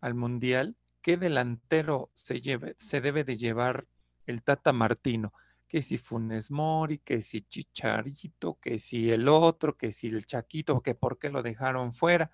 al 0.01 0.15
Mundial, 0.15 0.77
qué 1.01 1.17
delantero 1.17 2.11
se 2.13 2.41
lleve, 2.41 2.75
se 2.77 3.01
debe 3.01 3.23
de 3.23 3.37
llevar 3.37 3.87
el 4.25 4.41
Tata 4.41 4.71
Martino 4.73 5.33
que 5.73 5.81
si 5.81 5.97
Funes 5.97 6.51
Mori, 6.51 6.99
que 6.99 7.23
si 7.23 7.41
Chicharito, 7.41 8.59
que 8.61 8.77
si 8.77 9.09
el 9.09 9.27
otro, 9.27 9.75
que 9.75 9.91
si 9.91 10.05
el 10.05 10.27
Chaquito, 10.27 10.83
que 10.83 10.93
por 10.93 11.17
qué 11.17 11.31
lo 11.31 11.41
dejaron 11.41 11.93
fuera. 11.93 12.29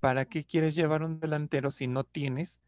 ¿Para 0.00 0.24
qué 0.24 0.46
quieres 0.46 0.74
llevar 0.76 1.02
un 1.02 1.20
delantero 1.20 1.70
si 1.70 1.88
no 1.88 2.04
tienes 2.04 2.62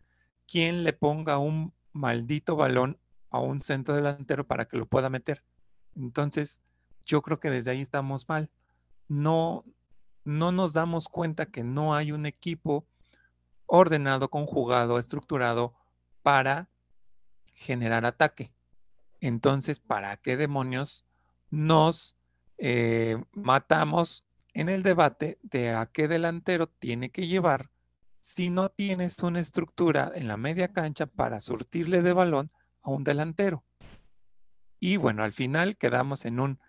quien 0.47 0.85
le 0.85 0.93
ponga 0.93 1.39
un 1.39 1.73
maldito 1.93 2.57
balón 2.57 2.99
a 3.33 3.41
un 3.41 3.61
centro 3.61 3.95
delantero 3.95 4.47
para 4.47 4.67
que 4.67 4.77
lo 4.77 4.87
pueda 4.87 5.11
meter? 5.11 5.45
Entonces, 5.97 6.61
yo 7.05 7.23
creo 7.23 7.41
que 7.41 7.51
desde 7.51 7.73
ahí 7.73 7.81
estamos 7.81 8.29
mal. 8.29 8.51
No, 9.09 9.65
no 10.25 10.53
nos 10.53 10.73
damos 10.73 11.09
cuenta 11.09 11.47
que 11.47 11.65
no 11.65 11.95
hay 11.95 12.13
un 12.13 12.27
equipo 12.27 12.87
ordenado, 13.67 14.29
conjugado, 14.29 14.99
estructurado 14.99 15.75
para 16.23 16.71
generar 17.55 18.05
ataque. 18.05 18.53
Entonces, 19.21 19.81
¿para 19.81 20.17
qué 20.17 20.37
demonios 20.37 21.05
nos 21.51 22.17
eh, 22.59 23.23
matamos 23.33 24.25
en 24.55 24.69
el 24.69 24.83
debate 24.83 25.39
de 25.43 25.71
a 25.71 25.87
qué 25.87 26.09
delantero 26.09 26.67
tiene 26.67 27.11
que 27.11 27.27
llevar 27.27 27.71
si 28.21 28.51
no 28.51 28.69
tienes 28.69 29.19
una 29.19 29.41
estructura 29.41 30.13
en 30.15 30.29
la 30.29 30.37
media 30.37 30.73
cancha 30.73 31.07
para 31.07 31.41
surtirle 31.41 32.03
de 32.03 32.13
balón 32.13 32.53
a 32.83 32.91
un 32.91 33.05
delantero? 33.05 33.65
Y 34.81 34.97
bueno, 34.97 35.23
al 35.23 35.33
final 35.33 35.77
quedamos 35.77 36.25
en 36.25 36.41
un 36.41 36.61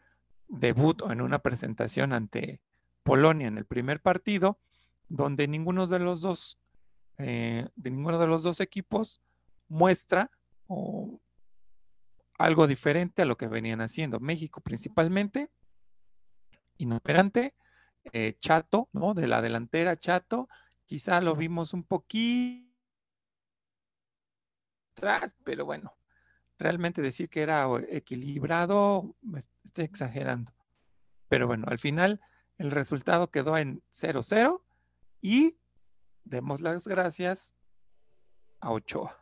debut 0.48 1.02
o 1.02 1.12
en 1.12 1.22
una 1.22 1.40
presentación 1.40 2.14
ante 2.14 2.62
Polonia 3.04 3.48
en 3.48 3.58
el 3.58 3.66
primer 3.66 4.02
partido, 4.02 4.60
donde 5.10 5.48
ninguno 5.48 5.88
de 5.88 6.00
los 6.00 6.22
dos, 6.22 6.60
eh, 7.18 7.68
de 7.76 7.92
ninguno 7.92 8.20
de 8.20 8.28
los 8.28 8.44
dos 8.44 8.60
equipos 8.60 9.22
muestra 9.68 10.32
o 10.68 11.22
algo 12.38 12.68
diferente 12.68 13.22
a 13.22 13.26
lo 13.26 13.38
que 13.38 13.48
venían 13.48 13.82
haciendo. 13.82 14.20
México 14.20 14.62
principalmente, 14.62 15.52
inoperante, 16.78 17.56
eh, 18.12 18.36
chato, 18.40 18.90
¿no? 18.92 19.14
De 19.14 19.28
la 19.28 19.42
delantera, 19.42 19.96
chato. 19.96 20.50
Quizá 20.86 21.22
lo 21.22 21.36
vimos 21.36 21.74
un 21.74 21.84
poquito 21.84 22.74
atrás, 24.96 25.36
pero 25.44 25.66
bueno, 25.66 25.96
realmente 26.60 27.02
decir 27.02 27.30
que 27.30 27.42
era 27.42 27.68
equilibrado, 27.90 29.16
estoy 29.64 29.86
exagerando. 29.86 30.52
Pero 31.28 31.48
bueno, 31.48 31.66
al 31.68 31.80
final 31.80 32.22
el 32.58 32.72
resultado 32.72 33.30
quedó 33.32 33.58
en 33.58 33.82
0-0 33.92 34.62
y 35.22 35.58
demos 36.24 36.62
las 36.62 36.88
gracias 36.88 37.56
a 38.60 38.72
Ochoa. 38.72 39.16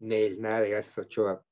Nel, 0.00 0.40
nada 0.40 0.60
de 0.60 0.70
gracias, 0.70 0.98
Ochoa. 0.98 1.44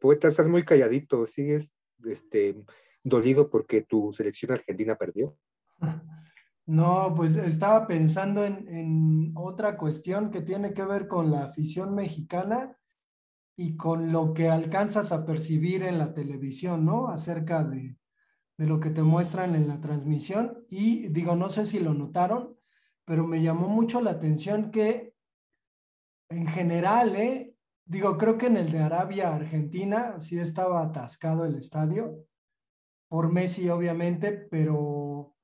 Poeta, 0.00 0.28
estás 0.28 0.48
muy 0.48 0.64
calladito, 0.64 1.26
sigues 1.26 1.72
este, 2.04 2.62
dolido 3.02 3.48
porque 3.48 3.82
tu 3.82 4.12
selección 4.12 4.52
argentina 4.52 4.96
perdió. 4.96 5.36
No, 6.68 7.14
pues 7.16 7.36
estaba 7.36 7.86
pensando 7.86 8.44
en, 8.44 8.66
en 8.66 9.32
otra 9.36 9.76
cuestión 9.76 10.32
que 10.32 10.40
tiene 10.40 10.74
que 10.74 10.82
ver 10.84 11.06
con 11.06 11.30
la 11.30 11.44
afición 11.44 11.94
mexicana 11.94 12.76
y 13.56 13.76
con 13.76 14.12
lo 14.12 14.34
que 14.34 14.48
alcanzas 14.48 15.12
a 15.12 15.24
percibir 15.24 15.82
en 15.82 15.98
la 15.98 16.12
televisión, 16.12 16.84
¿no? 16.84 17.08
Acerca 17.08 17.64
de, 17.64 17.96
de 18.58 18.66
lo 18.66 18.80
que 18.80 18.90
te 18.90 19.02
muestran 19.02 19.54
en 19.54 19.66
la 19.66 19.80
transmisión. 19.80 20.64
Y 20.68 21.08
digo, 21.08 21.36
no 21.36 21.48
sé 21.48 21.64
si 21.64 21.80
lo 21.80 21.94
notaron, 21.94 22.56
pero 23.04 23.26
me 23.26 23.42
llamó 23.42 23.68
mucho 23.68 24.00
la 24.00 24.12
atención 24.12 24.70
que 24.70 25.14
en 26.28 26.46
general, 26.46 27.16
¿eh? 27.16 27.54
Digo, 27.84 28.18
creo 28.18 28.36
que 28.36 28.46
en 28.46 28.56
el 28.56 28.70
de 28.72 28.80
Arabia, 28.80 29.34
Argentina, 29.34 30.20
sí 30.20 30.38
estaba 30.38 30.82
atascado 30.82 31.44
el 31.44 31.54
estadio, 31.54 32.26
por 33.08 33.30
Messi 33.30 33.68
obviamente, 33.68 34.32
pero 34.32 35.34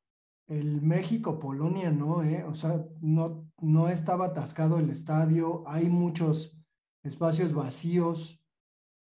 el 0.48 0.83
México-Polonia 0.83 1.90
no, 1.90 2.25
¿eh? 2.25 2.44
O 2.44 2.55
sea, 2.55 2.85
no, 3.01 3.48
no 3.59 3.88
estaba 3.88 4.27
atascado 4.27 4.79
el 4.79 4.90
estadio, 4.90 5.62
hay 5.66 5.88
muchos 5.88 6.59
espacios 7.03 7.53
vacíos. 7.53 8.41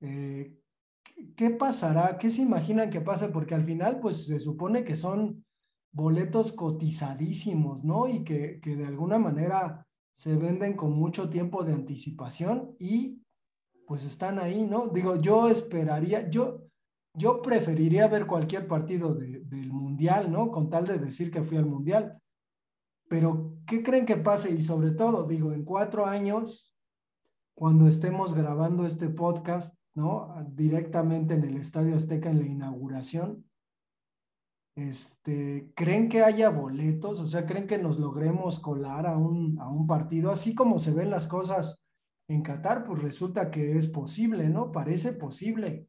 Eh, 0.02 0.58
¿qué- 1.04 1.34
¿Qué 1.36 1.50
pasará? 1.52 2.18
¿Qué 2.18 2.30
se 2.30 2.42
imaginan 2.42 2.90
que 2.90 3.02
pase? 3.02 3.30
Porque 3.30 3.56
al 3.56 3.64
final, 3.64 4.00
pues 4.00 4.26
se 4.28 4.40
supone 4.40 4.84
que 4.84 4.96
son 4.96 5.46
boletos 5.92 6.52
cotizadísimos, 6.52 7.84
¿no? 7.84 8.08
Y 8.08 8.24
que, 8.24 8.60
que 8.62 8.76
de 8.76 8.86
alguna 8.86 9.18
manera 9.20 9.86
se 10.14 10.36
venden 10.36 10.76
con 10.76 10.94
mucho 10.94 11.30
tiempo 11.30 11.64
de 11.64 11.74
anticipación 11.74 12.76
y 12.80 13.22
pues 13.88 14.06
están 14.06 14.38
ahí, 14.40 14.66
¿no? 14.66 14.88
Digo, 14.90 15.16
yo 15.16 15.50
esperaría, 15.50 16.30
yo, 16.30 16.62
yo 17.16 17.42
preferiría 17.42 18.08
ver 18.08 18.28
cualquier 18.28 18.68
partido 18.68 19.16
de- 19.16 19.40
del 19.42 19.72
Mundial, 19.74 20.32
¿no? 20.32 20.52
Con 20.52 20.70
tal 20.70 20.86
de 20.86 21.00
decir 21.00 21.32
que 21.32 21.44
fui 21.44 21.58
al 21.58 21.66
Mundial. 21.66 22.22
Pero, 23.10 23.58
¿qué 23.66 23.82
creen 23.82 24.06
que 24.06 24.18
pase? 24.18 24.52
Y 24.52 24.62
sobre 24.62 24.92
todo, 24.92 25.28
digo, 25.28 25.52
en 25.52 25.64
cuatro 25.66 26.06
años, 26.06 26.69
cuando 27.60 27.90
estemos 27.90 28.36
grabando 28.36 28.86
este 28.86 29.10
podcast, 29.10 29.78
¿no? 29.94 30.34
Directamente 30.54 31.34
en 31.34 31.44
el 31.44 31.58
Estadio 31.58 31.94
Azteca 31.94 32.30
en 32.30 32.40
la 32.40 32.46
inauguración, 32.46 33.50
este, 34.78 35.70
¿creen 35.76 36.08
que 36.08 36.24
haya 36.24 36.52
boletos? 36.52 37.20
O 37.20 37.28
sea, 37.28 37.46
¿creen 37.46 37.68
que 37.68 37.78
nos 37.78 38.00
logremos 38.00 38.60
colar 38.60 39.06
a 39.06 39.18
un, 39.18 39.60
a 39.60 39.68
un 39.68 39.88
partido? 39.88 40.32
Así 40.32 40.56
como 40.56 40.80
se 40.80 40.94
ven 40.94 41.10
las 41.10 41.28
cosas 41.28 41.84
en 42.30 42.44
Qatar, 42.44 42.86
pues 42.86 43.02
resulta 43.02 43.52
que 43.52 43.74
es 43.74 43.88
posible, 43.88 44.48
¿no? 44.48 44.72
Parece 44.72 45.12
posible. 45.12 45.86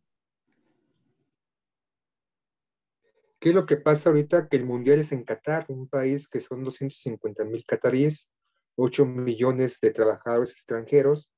¿Qué 3.38 3.50
es 3.50 3.54
lo 3.54 3.64
que 3.64 3.76
pasa 3.76 4.08
ahorita? 4.08 4.48
Que 4.48 4.56
el 4.56 4.66
mundial 4.66 4.98
es 4.98 5.12
en 5.12 5.22
Qatar, 5.22 5.66
un 5.68 5.86
país 5.86 6.26
que 6.26 6.40
son 6.40 6.64
250 6.64 7.44
mil 7.44 7.64
cataríes, 7.64 8.28
8 8.74 9.06
millones 9.06 9.78
de 9.80 9.92
trabajadores 9.92 10.50
extranjeros, 10.50 11.30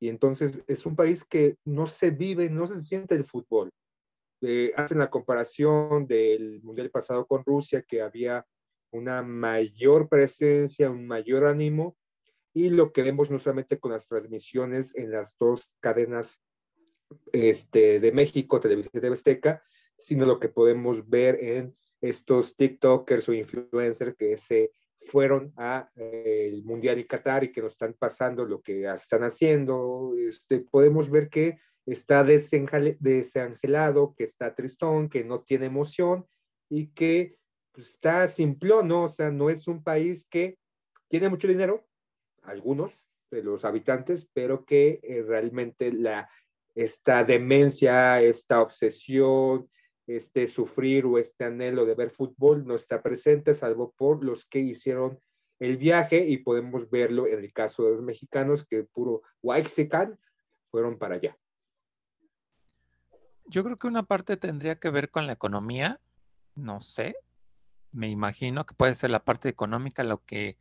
Y 0.00 0.08
entonces 0.08 0.64
es 0.66 0.86
un 0.86 0.96
país 0.96 1.24
que 1.24 1.56
no 1.64 1.86
se 1.86 2.10
vive, 2.10 2.48
no 2.48 2.66
se 2.66 2.80
siente 2.80 3.14
el 3.14 3.24
fútbol. 3.24 3.70
Eh, 4.40 4.72
hacen 4.74 4.98
la 4.98 5.10
comparación 5.10 6.06
del 6.06 6.62
Mundial 6.62 6.90
pasado 6.90 7.26
con 7.26 7.44
Rusia, 7.44 7.84
que 7.86 8.00
había 8.00 8.46
una 8.90 9.22
mayor 9.22 10.08
presencia, 10.08 10.90
un 10.90 11.06
mayor 11.06 11.44
ánimo, 11.44 11.96
y 12.54 12.70
lo 12.70 12.92
que 12.92 13.02
vemos 13.02 13.30
no 13.30 13.38
solamente 13.38 13.78
con 13.78 13.92
las 13.92 14.08
transmisiones 14.08 14.94
en 14.96 15.10
las 15.10 15.36
dos 15.38 15.72
cadenas 15.80 16.40
este, 17.32 18.00
de 18.00 18.12
México, 18.12 18.60
Televisión 18.60 19.02
de 19.02 19.08
Azteca, 19.08 19.62
sino 19.96 20.24
lo 20.26 20.40
que 20.40 20.48
podemos 20.48 21.08
ver 21.08 21.36
en 21.42 21.76
estos 22.00 22.56
TikTokers 22.56 23.28
o 23.28 23.34
influencers 23.34 24.16
que 24.16 24.36
se 24.38 24.72
fueron 25.06 25.52
a 25.56 25.90
eh, 25.96 26.60
Mundial 26.64 26.98
y 26.98 27.06
Qatar 27.06 27.44
y 27.44 27.52
que 27.52 27.62
nos 27.62 27.72
están 27.72 27.94
pasando 27.94 28.44
lo 28.44 28.60
que 28.60 28.84
están 28.84 29.22
haciendo. 29.22 30.14
Este, 30.18 30.60
podemos 30.60 31.10
ver 31.10 31.28
que 31.28 31.58
está 31.86 32.24
desangelado, 32.24 34.14
que 34.16 34.24
está 34.24 34.54
tristón, 34.54 35.08
que 35.08 35.24
no 35.24 35.42
tiene 35.42 35.66
emoción 35.66 36.26
y 36.68 36.88
que 36.88 37.38
pues, 37.72 37.90
está 37.90 38.28
simplón, 38.28 38.88
¿no? 38.88 39.04
O 39.04 39.08
sea, 39.08 39.30
no 39.30 39.50
es 39.50 39.66
un 39.66 39.82
país 39.82 40.26
que 40.28 40.58
tiene 41.08 41.28
mucho 41.28 41.48
dinero, 41.48 41.86
algunos 42.42 43.06
de 43.30 43.42
los 43.42 43.64
habitantes, 43.64 44.28
pero 44.32 44.64
que 44.64 45.00
eh, 45.02 45.22
realmente 45.26 45.92
la, 45.92 46.28
esta 46.74 47.24
demencia, 47.24 48.22
esta 48.22 48.60
obsesión, 48.60 49.68
este 50.16 50.46
sufrir 50.46 51.06
o 51.06 51.18
este 51.18 51.44
anhelo 51.44 51.84
de 51.84 51.94
ver 51.94 52.10
fútbol 52.10 52.66
no 52.66 52.74
está 52.74 53.02
presente, 53.02 53.54
salvo 53.54 53.92
por 53.96 54.24
los 54.24 54.46
que 54.46 54.58
hicieron 54.58 55.20
el 55.58 55.76
viaje 55.76 56.26
y 56.26 56.38
podemos 56.38 56.90
verlo 56.90 57.26
en 57.26 57.38
el 57.38 57.52
caso 57.52 57.84
de 57.84 57.92
los 57.92 58.02
mexicanos 58.02 58.64
que 58.64 58.82
puro 58.84 59.22
Waxican 59.42 60.18
fueron 60.70 60.98
para 60.98 61.16
allá. 61.16 61.36
Yo 63.46 63.62
creo 63.64 63.76
que 63.76 63.86
una 63.86 64.04
parte 64.04 64.36
tendría 64.36 64.76
que 64.76 64.90
ver 64.90 65.10
con 65.10 65.26
la 65.26 65.32
economía, 65.32 66.00
no 66.54 66.80
sé, 66.80 67.16
me 67.92 68.08
imagino 68.08 68.64
que 68.64 68.74
puede 68.74 68.94
ser 68.94 69.10
la 69.10 69.24
parte 69.24 69.48
económica 69.48 70.04
lo 70.04 70.24
que 70.24 70.56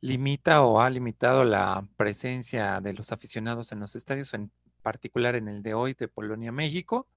limita 0.00 0.62
o 0.62 0.80
ha 0.80 0.90
limitado 0.90 1.44
la 1.44 1.86
presencia 1.96 2.80
de 2.80 2.92
los 2.92 3.12
aficionados 3.12 3.72
en 3.72 3.80
los 3.80 3.96
estadios, 3.96 4.32
en 4.34 4.50
particular 4.82 5.34
en 5.34 5.48
el 5.48 5.62
de 5.62 5.74
hoy 5.74 5.94
de 5.94 6.08
Polonia, 6.08 6.52
México 6.52 7.08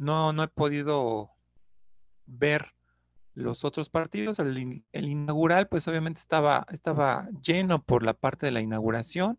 no, 0.00 0.32
no 0.32 0.42
he 0.42 0.48
podido 0.48 1.30
ver 2.24 2.74
los 3.34 3.66
otros 3.66 3.90
partidos. 3.90 4.38
El, 4.38 4.82
inaugural, 4.92 5.68
pues 5.68 5.86
obviamente 5.88 6.20
estaba, 6.20 6.66
estaba 6.70 7.28
lleno 7.42 7.84
por 7.84 8.02
la 8.02 8.14
parte 8.14 8.46
de 8.46 8.52
la 8.52 8.62
inauguración. 8.62 9.38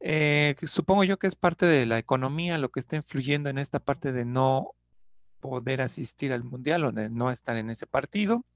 Eh, 0.00 0.56
supongo 0.62 1.04
yo 1.04 1.18
que 1.18 1.26
es 1.26 1.36
parte 1.36 1.66
de 1.66 1.84
la 1.84 1.98
economía 1.98 2.56
lo 2.56 2.70
que 2.70 2.80
está 2.80 2.96
influyendo 2.96 3.50
en 3.50 3.58
esta 3.58 3.80
parte 3.80 4.12
de 4.12 4.24
no 4.24 4.74
poder 5.40 5.82
asistir 5.82 6.32
al 6.32 6.42
mundial 6.42 6.86
o 6.86 6.92
de 6.92 7.10
no 7.10 7.30
estar 7.30 7.56
en 7.56 7.68
ese 7.68 7.86
partido. 7.86 8.46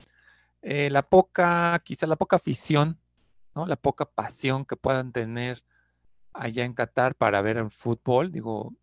Eh, 0.63 0.89
la 0.89 1.03
poca, 1.03 1.79
quizá 1.85 2.07
la 2.07 2.17
poca 2.17 2.37
afición, 2.37 2.99
¿no? 3.55 3.67
La 3.67 3.77
poca 3.77 4.07
pasión 4.07 4.65
que 4.65 4.77
puedan 4.77 5.13
tener 5.13 5.65
allá 6.33 6.65
en 6.65 6.73
Qatar 6.73 7.15
para 7.15 7.43
ver 7.43 7.59
el 7.59 7.71
fútbol. 7.71 8.33
Digo, 8.33 8.75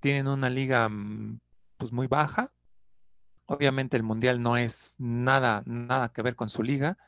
tienen 0.00 0.28
una 0.28 0.50
liga 0.50 0.88
mm, 0.88 1.40
pues 1.76 1.92
muy 1.92 2.06
baja. 2.06 2.52
Obviamente 3.46 3.96
el 3.96 4.02
mundial 4.02 4.42
no 4.42 4.56
es 4.56 4.96
nada, 4.98 5.62
nada 5.66 6.12
que 6.12 6.22
ver 6.22 6.36
con 6.36 6.48
su 6.48 6.62
liga. 6.62 6.98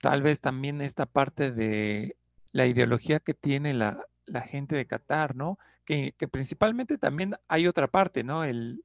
Tal 0.00 0.22
vez 0.22 0.40
también 0.40 0.80
esta 0.80 1.06
parte 1.06 1.52
de 1.52 2.16
la 2.52 2.66
ideología 2.66 3.20
que 3.20 3.34
tiene 3.34 3.74
la, 3.74 4.06
gente 4.46 4.76
de 4.76 4.86
Qatar, 4.86 5.36
¿no? 5.36 5.58
Que, 5.84 6.14
principalmente 6.30 6.98
también 6.98 7.34
hay 7.48 7.66
otra 7.66 7.88
parte, 7.88 8.24
¿no? 8.24 8.44
El, 8.44 8.84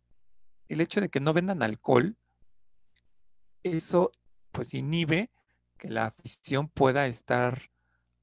el 0.67 0.81
hecho 0.81 1.01
de 1.01 1.09
que 1.09 1.19
no 1.19 1.33
vendan 1.33 1.63
alcohol, 1.63 2.17
eso 3.63 4.11
pues 4.51 4.73
inhibe 4.73 5.31
que 5.77 5.89
la 5.89 6.07
afición 6.07 6.67
pueda 6.67 7.07
estar 7.07 7.69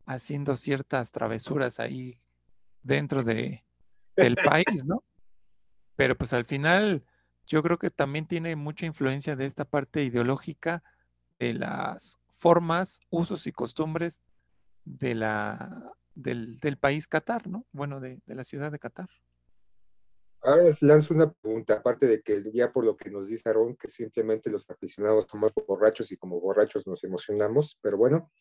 haciendo 0.07 0.57
ciertas 0.57 1.12
travesuras 1.12 1.81
ahí 1.81 2.21
dentro 2.83 3.23
de, 3.23 3.62
del 4.16 4.37
país, 4.37 4.85
¿no? 4.85 5.03
Pero 5.96 6.16
pues 6.16 6.33
al 6.33 6.44
final 6.44 7.05
yo 7.46 7.62
creo 7.62 7.79
que 7.79 7.90
también 7.90 8.27
tiene 8.27 8.57
mucha 8.57 8.87
influencia 8.87 9.37
de 9.37 9.46
esta 9.46 9.64
parte 9.64 10.03
ideológica 10.03 10.83
de 11.38 11.55
las 11.55 12.18
formas, 12.29 13.01
usos 13.11 13.46
y 13.46 13.53
costumbres 13.53 14.22
de 14.85 15.14
la, 15.14 15.92
del, 16.14 16.77
país 16.79 17.09
Qatar, 17.09 17.46
¿no? 17.46 17.66
Bueno, 17.72 18.01
de, 18.01 18.20
la 18.27 18.44
ciudad 18.44 18.72
de 18.72 18.79
Qatar. 18.79 19.09
Ahora 20.40 20.64
les 20.64 20.83
lanzo 20.83 21.14
una 21.14 21.31
pregunta, 21.31 21.75
aparte 21.75 22.07
de 22.07 22.20
que 22.20 22.42
ya 22.53 22.72
por 22.72 22.85
lo 22.85 22.96
que 22.96 23.11
nos 23.11 23.29
dice 23.29 23.48
Aaron, 23.48 23.77
que 23.77 23.87
simplemente 23.87 24.51
los 24.51 24.68
aficionados 24.70 25.27
somos 25.31 25.53
borrachos 25.68 26.11
y 26.11 26.16
como 26.16 26.40
borrachos 26.40 26.85
nos 26.87 27.05
emocionamos, 27.05 27.79
pero 27.81 27.96
bueno, 27.96 28.33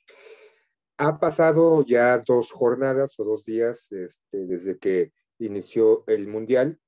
ha 0.97 1.19
pasado 1.19 1.85
ya 1.85 2.17
dos 2.19 2.51
jornadas 2.51 3.19
o 3.19 3.23
dos 3.23 3.45
días 3.45 3.91
este, 3.91 4.45
desde 4.47 4.79
que 4.79 5.11
inició 5.45 6.03
el 6.07 6.27
Mundial. 6.27 6.79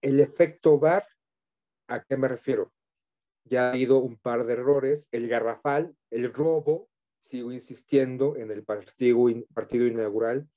El 0.00 0.20
efecto 0.20 0.78
VAR, 0.78 1.06
¿a 1.88 2.02
qué 2.04 2.16
me 2.16 2.28
refiero? 2.28 2.72
Ya 3.44 3.66
ha 3.66 3.70
habido 3.70 3.98
un 3.98 4.16
par 4.16 4.44
de 4.44 4.52
errores. 4.52 5.08
El 5.10 5.28
garrafal, 5.28 5.96
el 6.10 6.32
robo, 6.32 6.88
sigo 7.18 7.52
insistiendo 7.52 8.36
en 8.36 8.50
el 8.50 8.64
partido, 8.64 9.26
partido 9.54 9.86
inaugural, 9.86 10.48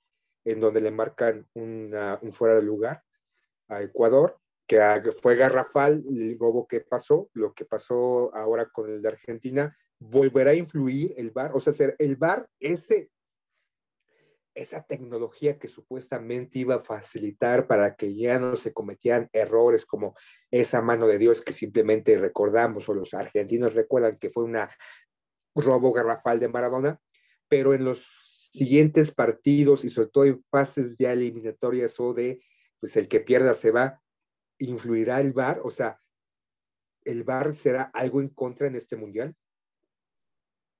en 0.46 0.60
donde 0.60 0.82
le 0.82 0.92
marcan 0.92 1.48
un 1.54 1.94
fuera 2.32 2.56
de 2.56 2.64
lugar 2.64 3.04
a 3.68 3.82
Ecuador, 3.82 4.40
que 4.68 4.80
fue 5.22 5.36
garrafal 5.36 6.04
el 6.08 6.38
robo 6.40 6.68
que 6.68 6.82
pasó, 6.82 7.30
lo 7.34 7.54
que 7.54 7.66
pasó 7.66 8.34
ahora 8.36 8.70
con 8.70 8.90
el 8.90 9.02
de 9.02 9.10
Argentina, 9.10 9.76
volverá 10.00 10.52
a 10.52 10.56
influir 10.56 11.14
el 11.18 11.32
VAR, 11.32 11.52
o 11.54 11.60
sea, 11.60 11.74
el 12.00 12.16
VAR, 12.16 12.48
ese 12.60 13.11
esa 14.54 14.84
tecnología 14.84 15.58
que 15.58 15.68
supuestamente 15.68 16.60
iba 16.60 16.76
a 16.76 16.84
facilitar 16.84 17.68
para 17.68 17.96
que 17.96 18.16
ya 18.16 18.40
no 18.40 18.58
se 18.58 18.74
cometieran 18.74 19.30
errores 19.32 19.86
como 19.86 20.16
esa 20.50 20.82
mano 20.82 21.08
de 21.08 21.18
Dios 21.18 21.42
que 21.42 21.54
simplemente 21.54 22.18
recordamos 22.18 22.90
o 22.90 22.94
los 22.94 23.14
argentinos 23.14 23.74
recuerdan 23.74 24.18
que 24.18 24.30
fue 24.30 24.44
una 24.44 24.70
robo 25.56 25.92
garrafal 25.92 26.40
de 26.40 26.48
Maradona, 26.48 27.00
pero 27.48 27.74
en 27.74 27.86
los 27.86 28.06
siguientes 28.54 29.14
partidos 29.14 29.86
y 29.86 29.90
sobre 29.90 30.10
todo 30.10 30.26
en 30.26 30.44
fases 30.50 30.98
ya 30.98 31.14
eliminatorias 31.14 32.00
o 32.00 32.14
de 32.14 32.44
pues 32.80 32.98
el 32.98 33.08
que 33.08 33.20
pierda 33.20 33.54
se 33.54 33.72
va, 33.72 34.02
influirá 34.58 35.22
el 35.22 35.34
VAR, 35.34 35.62
o 35.64 35.70
sea, 35.70 36.00
el 37.04 37.24
VAR 37.24 37.56
será 37.56 37.84
algo 37.94 38.22
en 38.22 38.30
contra 38.30 38.68
en 38.68 38.76
este 38.76 38.96
mundial. 38.96 39.36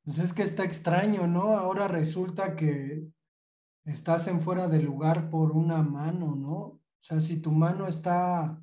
Pues 0.04 0.18
es 0.18 0.34
que 0.34 0.42
está 0.42 0.64
extraño, 0.64 1.28
¿no? 1.28 1.56
Ahora 1.56 1.88
resulta 1.88 2.56
que 2.56 3.08
estás 3.86 4.28
en 4.28 4.40
fuera 4.40 4.68
de 4.68 4.82
lugar 4.82 5.30
por 5.30 5.52
una 5.52 5.82
mano, 5.82 6.36
¿no? 6.36 6.58
O 6.58 7.04
sea, 7.04 7.20
si 7.20 7.38
tu 7.38 7.52
mano 7.52 7.88
está 7.88 8.62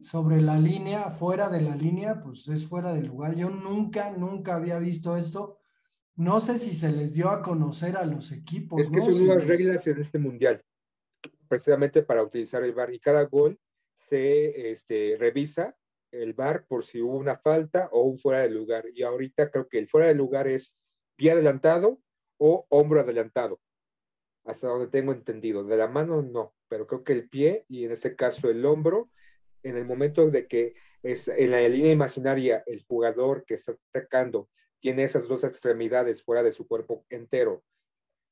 sobre 0.00 0.40
la 0.40 0.58
línea, 0.58 1.10
fuera 1.10 1.50
de 1.50 1.60
la 1.60 1.76
línea, 1.76 2.20
pues 2.22 2.48
es 2.48 2.66
fuera 2.66 2.92
de 2.94 3.02
lugar. 3.02 3.34
Yo 3.34 3.50
nunca, 3.50 4.10
nunca 4.12 4.54
había 4.54 4.78
visto 4.78 5.16
esto. 5.16 5.58
No 6.14 6.40
sé 6.40 6.58
si 6.58 6.74
se 6.74 6.90
les 6.90 7.14
dio 7.14 7.28
a 7.30 7.42
conocer 7.42 7.96
a 7.96 8.04
los 8.04 8.32
equipos. 8.32 8.80
Es 8.80 8.90
que 8.90 9.00
son 9.00 9.26
nuevas 9.26 9.46
reglas 9.46 9.86
en 9.86 10.00
este 10.00 10.18
mundial, 10.18 10.64
precisamente 11.48 12.02
para 12.02 12.22
utilizar 12.22 12.62
el 12.62 12.72
VAR. 12.72 12.92
Y 12.92 13.00
cada 13.00 13.24
gol 13.24 13.58
se 13.94 14.70
este, 14.70 15.16
revisa 15.18 15.76
el 16.10 16.32
VAR 16.32 16.64
por 16.66 16.84
si 16.84 17.02
hubo 17.02 17.16
una 17.16 17.36
falta 17.36 17.88
o 17.92 18.02
un 18.02 18.18
fuera 18.18 18.40
de 18.40 18.50
lugar. 18.50 18.86
Y 18.94 19.02
ahorita 19.02 19.50
creo 19.50 19.68
que 19.68 19.78
el 19.78 19.88
fuera 19.88 20.06
de 20.06 20.14
lugar 20.14 20.48
es 20.48 20.78
pie 21.16 21.32
adelantado 21.32 22.00
o 22.38 22.66
hombro 22.70 23.00
adelantado 23.00 23.60
hasta 24.48 24.66
donde 24.66 24.88
tengo 24.88 25.12
entendido. 25.12 25.62
De 25.62 25.76
la 25.76 25.88
mano 25.88 26.22
no, 26.22 26.54
pero 26.68 26.86
creo 26.86 27.04
que 27.04 27.12
el 27.12 27.28
pie 27.28 27.66
y 27.68 27.84
en 27.84 27.92
este 27.92 28.16
caso 28.16 28.48
el 28.48 28.64
hombro, 28.64 29.10
en 29.62 29.76
el 29.76 29.84
momento 29.84 30.30
de 30.30 30.48
que 30.48 30.74
es 31.02 31.28
en 31.28 31.50
la 31.50 31.60
línea 31.68 31.92
imaginaria 31.92 32.62
el 32.66 32.82
jugador 32.84 33.44
que 33.44 33.54
está 33.54 33.76
atacando 33.92 34.48
tiene 34.78 35.02
esas 35.02 35.28
dos 35.28 35.44
extremidades 35.44 36.22
fuera 36.22 36.42
de 36.42 36.52
su 36.52 36.66
cuerpo 36.66 37.04
entero, 37.10 37.62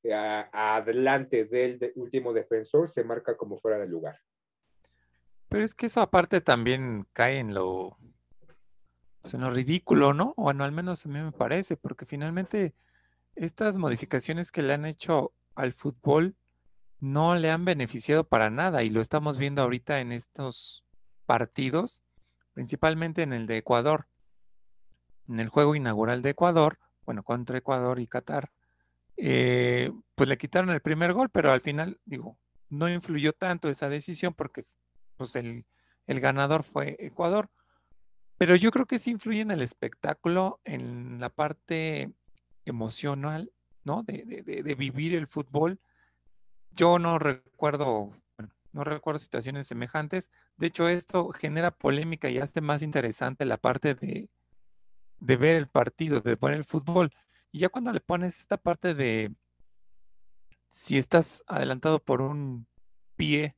eh, 0.03 0.13
adelante 0.13 1.45
del 1.45 1.91
último 1.95 2.33
defensor, 2.33 2.89
se 2.89 3.03
marca 3.03 3.37
como 3.37 3.59
fuera 3.59 3.77
de 3.77 3.87
lugar. 3.87 4.17
Pero 5.49 5.63
es 5.63 5.75
que 5.75 5.85
eso 5.85 6.01
aparte 6.01 6.41
también 6.41 7.05
cae 7.13 7.39
en 7.39 7.53
lo, 7.53 7.97
pues, 9.21 9.33
en 9.33 9.41
lo 9.41 9.51
ridículo, 9.51 10.13
¿no? 10.13 10.33
Bueno, 10.35 10.63
al 10.63 10.71
menos 10.71 11.05
a 11.05 11.09
mí 11.09 11.19
me 11.19 11.31
parece, 11.31 11.77
porque 11.77 12.05
finalmente 12.05 12.73
estas 13.35 13.77
modificaciones 13.77 14.51
que 14.51 14.63
le 14.63 14.73
han 14.73 14.85
hecho 14.85 15.33
al 15.57 15.73
fútbol 15.73 16.37
no 16.99 17.35
le 17.35 17.51
han 17.51 17.65
beneficiado 17.65 18.23
para 18.23 18.49
nada 18.49 18.83
y 18.83 18.89
lo 18.89 19.01
estamos 19.01 19.37
viendo 19.37 19.61
ahorita 19.61 19.99
en 19.99 20.11
estos 20.11 20.85
partidos, 21.25 22.03
principalmente 22.53 23.23
en 23.23 23.33
el 23.33 23.47
de 23.47 23.57
Ecuador. 23.57 24.07
En 25.27 25.39
el 25.39 25.49
juego 25.49 25.75
inaugural 25.75 26.21
de 26.21 26.31
Ecuador, 26.31 26.79
bueno, 27.05 27.23
contra 27.23 27.57
Ecuador 27.57 27.99
y 27.99 28.07
Qatar, 28.07 28.51
eh, 29.17 29.91
pues 30.15 30.29
le 30.29 30.37
quitaron 30.37 30.69
el 30.69 30.81
primer 30.81 31.13
gol, 31.13 31.29
pero 31.29 31.51
al 31.51 31.61
final, 31.61 31.99
digo, 32.05 32.37
no 32.69 32.89
influyó 32.89 33.33
tanto 33.33 33.67
esa 33.67 33.89
decisión 33.89 34.33
porque 34.33 34.63
pues 35.17 35.35
el, 35.35 35.65
el 36.05 36.19
ganador 36.19 36.63
fue 36.63 36.95
Ecuador. 36.99 37.49
Pero 38.37 38.55
yo 38.55 38.71
creo 38.71 38.85
que 38.85 38.99
sí 38.99 39.11
influye 39.11 39.41
en 39.41 39.51
el 39.51 39.61
espectáculo, 39.61 40.61
en 40.63 41.19
la 41.19 41.29
parte 41.29 42.13
emocional, 42.65 43.51
De, 44.05 44.75
vivir 44.77 45.15
el 45.15 45.27
fútbol. 45.27 45.79
Yo 46.71 46.99
no 46.99 47.17
recuerdo, 47.19 48.11
no 48.71 48.83
recuerdo 48.83 49.19
situaciones 49.19 49.67
semejantes. 49.67 50.29
De 50.57 50.67
hecho, 50.67 50.87
esto 50.87 51.29
genera 51.31 51.71
polémica 51.71 52.29
y 52.29 52.37
hace 52.37 52.61
más 52.61 52.81
interesante 52.81 53.45
la 53.45 53.57
parte 53.57 53.95
de, 53.95 54.29
de 55.19 55.37
ver 55.37 55.55
el 55.55 55.67
partido, 55.67 56.21
de 56.21 56.37
poner 56.37 56.57
el 56.57 56.65
fútbol. 56.65 57.11
Y 57.51 57.59
ya 57.59 57.69
cuando 57.69 57.91
le 57.91 58.01
pones 58.01 58.39
esta 58.39 58.57
parte 58.57 58.93
de 58.93 59.33
si 60.67 60.97
estás 60.97 61.43
adelantado 61.47 61.99
por 62.03 62.21
un 62.21 62.67
pie, 63.15 63.55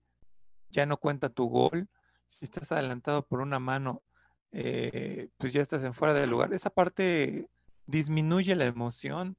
ya 0.69 0.85
no 0.85 0.97
cuenta 0.97 1.29
tu 1.29 1.47
gol. 1.49 1.89
Si 2.27 2.45
estás 2.45 2.71
adelantado 2.71 3.25
por 3.25 3.41
una 3.41 3.59
mano, 3.59 4.03
eh, 4.51 5.29
pues 5.37 5.53
ya 5.53 5.61
estás 5.61 5.83
en 5.83 5.93
fuera 5.93 6.13
de 6.13 6.27
lugar. 6.27 6.53
Esa 6.53 6.69
parte 6.69 7.49
disminuye 7.87 8.55
la 8.55 8.65
emoción 8.65 9.35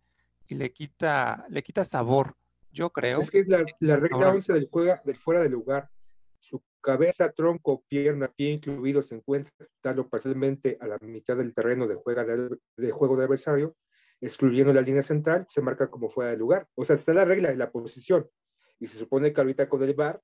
y 0.51 0.55
le 0.57 0.73
quita, 0.73 1.47
le 1.49 1.63
quita 1.63 1.85
sabor, 1.85 2.35
yo 2.73 2.91
creo. 2.91 3.21
Es 3.21 3.31
que 3.31 3.39
es 3.41 3.49
la, 3.49 3.65
la 3.81 3.97
regla 3.97 4.17
Ahora- 4.17 4.33
11 4.33 4.53
del, 4.53 4.69
juega, 4.71 5.01
del 5.05 5.17
fuera 5.17 5.41
de 5.41 5.49
lugar. 5.49 5.89
Su 6.41 6.63
cabeza, 6.81 7.31
tronco, 7.33 7.85
pierna, 7.87 8.29
pie 8.29 8.51
incluidos 8.51 9.07
se 9.07 9.15
encuentra 9.15 9.53
total 9.59 10.01
o 10.01 10.09
parcialmente 10.09 10.79
a 10.81 10.87
la 10.87 10.99
mitad 11.03 11.37
del 11.37 11.55
terreno 11.55 11.87
de, 11.87 11.95
juega 11.97 12.25
de, 12.25 12.57
de 12.77 12.91
juego 12.91 13.15
del 13.17 13.27
adversario, 13.27 13.77
excluyendo 14.21 14.73
la 14.73 14.81
línea 14.81 15.03
central, 15.03 15.47
se 15.49 15.61
marca 15.63 15.89
como 15.91 16.09
fuera 16.11 16.31
de 16.31 16.37
lugar. 16.39 16.67
O 16.75 16.85
sea, 16.85 16.97
está 16.97 17.13
la 17.13 17.25
regla 17.25 17.51
de 17.51 17.57
la 17.57 17.71
posición. 17.71 18.29
Y 18.79 18.87
se 18.87 18.99
supone 18.99 19.33
que 19.33 19.41
ahorita 19.41 19.69
con 19.69 19.83
el 19.83 19.95
VAR 19.95 20.21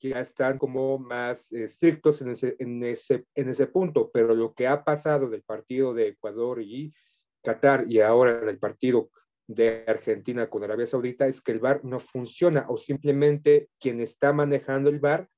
ya 0.00 0.20
están 0.20 0.56
como 0.58 0.98
más 0.98 1.52
estrictos 1.52 2.22
en 2.22 2.30
ese, 2.30 2.56
en, 2.58 2.82
ese, 2.82 3.26
en 3.34 3.50
ese 3.50 3.66
punto, 3.66 4.10
pero 4.10 4.34
lo 4.34 4.54
que 4.54 4.66
ha 4.66 4.82
pasado 4.82 5.28
del 5.28 5.42
partido 5.42 5.92
de 5.92 6.08
Ecuador 6.08 6.62
y 6.62 6.92
Qatar 7.42 7.84
y 7.86 8.00
ahora 8.00 8.40
en 8.42 8.48
el 8.48 8.58
partido 8.58 9.10
de 9.54 9.84
Argentina 9.88 10.48
con 10.48 10.62
Arabia 10.62 10.86
Saudita 10.86 11.26
es 11.26 11.40
que 11.40 11.50
el 11.52 11.58
VAR 11.58 11.84
no 11.84 11.98
funciona 11.98 12.66
o 12.68 12.76
simplemente 12.76 13.68
quien 13.80 14.00
está 14.00 14.32
manejando 14.32 14.90
el 14.90 15.00
VAR 15.00 15.28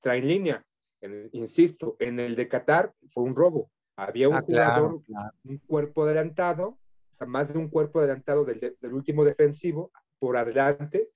trae 0.00 0.22
línea. 0.22 0.64
En- 1.02 1.28
insisto, 1.32 1.94
en 1.98 2.18
el 2.18 2.34
de 2.34 2.48
Qatar 2.48 2.92
fue 3.12 3.24
un 3.24 3.36
robo. 3.36 3.70
Había 3.96 4.28
un 4.30 4.36
Ah, 4.36 4.42
claro, 4.42 4.72
jugador, 4.82 5.04
claro. 5.04 5.32
un 5.44 5.58
cuerpo 5.58 6.04
adelantado, 6.04 6.66
o 6.68 7.14
sea, 7.14 7.26
más 7.26 7.52
de 7.52 7.58
un 7.58 7.68
cuerpo 7.68 7.98
adelantado 7.98 8.44
del, 8.46 8.58
de- 8.60 8.76
del 8.80 8.94
último 8.94 9.22
defensivo 9.24 9.92
por 10.18 10.36
adelante 10.38 11.10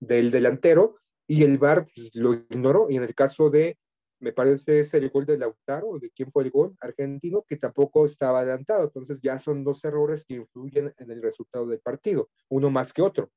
del 0.00 0.30
delantero 0.30 0.96
y 1.26 1.44
el 1.44 1.58
VAR 1.58 1.86
pues, 1.94 2.10
lo 2.14 2.32
ignoró. 2.32 2.88
Y 2.88 2.96
en 2.96 3.02
el 3.02 3.14
caso 3.14 3.50
de, 3.50 3.76
me 4.20 4.32
parece 4.32 4.80
es 4.80 4.92
el 4.94 5.10
gol 5.10 5.26
de 5.26 5.38
Lautaro, 5.38 5.98
de 5.98 6.10
quién 6.10 6.30
fue 6.32 6.44
el 6.44 6.50
gol 6.50 6.76
argentino, 6.80 7.44
que 7.48 7.56
tampoco 7.56 8.06
estaba 8.06 8.40
adelantado. 8.40 8.84
Entonces 8.84 9.20
ya 9.22 9.38
son 9.38 9.64
dos 9.64 9.84
errores 9.84 10.24
que 10.24 10.34
influyen 10.34 10.92
en 10.98 11.10
el 11.10 11.22
resultado 11.22 11.66
del 11.66 11.80
partido, 11.80 12.28
uno 12.48 12.70
más 12.70 12.92
que 12.92 13.02
otro. 13.02 13.30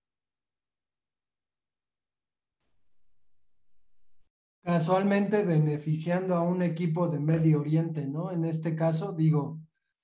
casualmente 4.64 5.44
beneficiando 5.44 6.36
a 6.36 6.42
un 6.42 6.62
equipo 6.62 7.08
de 7.08 7.20
Medio 7.20 7.60
Oriente, 7.60 8.06
¿no? 8.06 8.32
En 8.32 8.46
este 8.46 8.76
caso, 8.76 9.12
digo, 9.12 9.60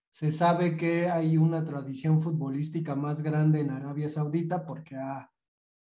se 0.09 0.31
sabe 0.31 0.77
que 0.77 1.09
hay 1.09 1.37
una 1.37 1.63
tradición 1.63 2.19
futbolística 2.19 2.95
más 2.95 3.21
grande 3.21 3.61
en 3.61 3.69
Arabia 3.69 4.09
Saudita 4.09 4.65
porque 4.65 4.95
ha 4.95 5.31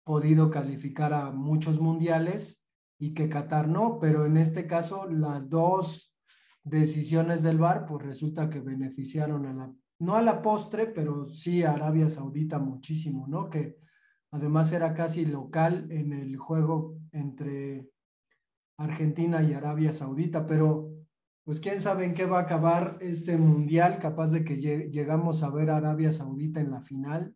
podido 0.05 0.51
calificar 0.51 1.13
a 1.13 1.31
muchos 1.31 1.81
mundiales 1.81 2.60
y 3.01 3.15
que 3.15 3.29
Qatar 3.29 3.67
no, 3.67 3.99
pero 3.99 4.27
en 4.27 4.37
este 4.37 4.67
caso 4.67 5.09
las 5.09 5.49
dos 5.49 6.15
decisiones 6.63 7.43
del 7.43 7.59
VAR, 7.59 7.87
pues 7.87 8.05
resulta 8.05 8.51
que 8.51 8.61
beneficiaron 8.61 9.47
a 9.47 9.55
la, 9.55 9.73
no 9.99 10.15
a 10.17 10.23
la 10.23 10.43
postre, 10.43 10.87
pero 10.87 11.25
sí 11.25 11.63
a 11.63 11.73
Arabia 11.73 12.09
Saudita 12.11 12.59
muchísimo, 12.59 13.27
¿no? 13.27 13.49
Que 13.49 13.79
además 14.31 14.71
era 14.73 14.93
casi 14.95 15.25
local 15.25 15.91
en 15.91 16.13
el 16.13 16.37
juego 16.37 16.99
entre 17.11 17.89
Argentina 18.79 19.43
y 19.43 19.55
Arabia 19.55 19.93
Saudita, 19.95 20.47
pero 20.47 20.91
pues 21.45 21.59
quién 21.61 21.81
sabe 21.81 22.05
en 22.05 22.13
qué 22.15 22.27
va 22.27 22.41
a 22.41 22.43
acabar 22.43 22.99
este 23.01 23.39
mundial, 23.39 23.99
capaz 23.99 24.31
de 24.31 24.45
que 24.45 24.59
lle- 24.61 24.91
llegamos 24.91 25.43
a 25.43 25.51
ver 25.51 25.71
a 25.71 25.79
Arabia 25.79 26.13
Saudita 26.13 26.61
en 26.61 26.71
la 26.71 26.83
final, 26.83 27.35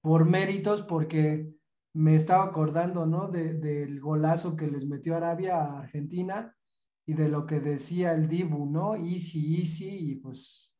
por 0.00 0.24
méritos, 0.24 0.82
porque 0.82 1.50
me 1.92 2.14
estaba 2.14 2.44
acordando, 2.44 3.06
¿no? 3.06 3.28
De- 3.28 3.54
del 3.54 4.00
golazo 4.00 4.56
que 4.56 4.66
les 4.68 4.86
metió 4.86 5.16
Arabia 5.16 5.56
a 5.56 5.80
Argentina 5.80 6.56
y 7.06 7.14
de 7.14 7.28
lo 7.28 7.46
que 7.46 7.60
decía 7.60 8.12
el 8.12 8.28
Dibu, 8.28 8.66
¿no? 8.66 8.94
Easy, 8.96 9.56
easy, 9.58 10.12
y 10.12 10.14
pues 10.16 10.72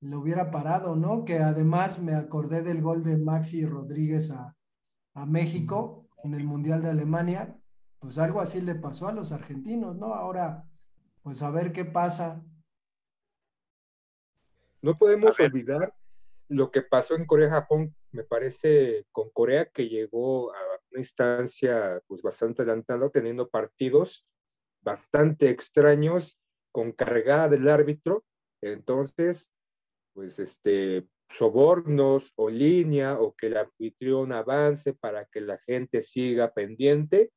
lo 0.00 0.20
hubiera 0.20 0.50
parado, 0.50 0.96
¿no? 0.96 1.24
Que 1.24 1.38
además 1.40 1.98
me 2.00 2.14
acordé 2.14 2.62
del 2.62 2.82
gol 2.82 3.02
de 3.02 3.16
Maxi 3.16 3.64
Rodríguez 3.64 4.30
a, 4.30 4.54
a 5.14 5.26
México 5.26 6.06
en 6.22 6.34
el 6.34 6.44
Mundial 6.44 6.82
de 6.82 6.90
Alemania, 6.90 7.58
pues 7.98 8.18
algo 8.18 8.40
así 8.40 8.60
le 8.60 8.74
pasó 8.74 9.08
a 9.08 9.12
los 9.12 9.32
argentinos, 9.32 9.96
¿no? 9.96 10.14
Ahora, 10.14 10.64
pues 11.22 11.42
a 11.42 11.50
ver 11.50 11.72
qué 11.72 11.84
pasa. 11.84 12.42
No 14.82 14.96
podemos 14.96 15.40
olvidar 15.40 15.94
lo 16.48 16.70
que 16.70 16.82
pasó 16.82 17.16
en 17.16 17.24
Corea-Japón, 17.26 17.94
me 18.14 18.24
parece, 18.24 19.06
con 19.12 19.30
Corea, 19.30 19.66
que 19.66 19.88
llegó 19.88 20.54
a 20.54 20.58
una 20.90 21.00
instancia 21.00 22.00
pues 22.06 22.22
bastante 22.22 22.62
adelantada, 22.62 23.10
teniendo 23.10 23.48
partidos 23.48 24.24
bastante 24.84 25.48
extraños 25.48 26.38
con 26.70 26.92
cargada 26.92 27.48
del 27.48 27.68
árbitro. 27.68 28.24
Entonces, 28.62 29.50
pues 30.12 30.38
este, 30.38 31.08
sobornos 31.28 32.32
o 32.36 32.50
línea 32.50 33.18
o 33.18 33.34
que 33.34 33.48
el 33.48 33.56
anfitrión 33.56 34.32
avance 34.32 34.92
para 34.92 35.24
que 35.26 35.40
la 35.40 35.58
gente 35.58 36.02
siga 36.02 36.52
pendiente, 36.52 37.32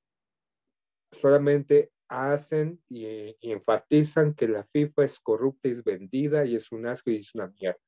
solamente 1.12 1.92
hacen 2.10 2.82
y, 2.90 3.06
y 3.40 3.52
enfatizan 3.52 4.34
que 4.34 4.48
la 4.48 4.66
FIFA 4.66 5.06
es 5.06 5.20
corrupta 5.20 5.70
es 5.70 5.84
vendida 5.84 6.46
y 6.46 6.56
es 6.56 6.72
un 6.72 6.86
asco 6.86 7.10
y 7.10 7.18
es 7.18 7.34
una 7.34 7.48
mierda. 7.48 7.87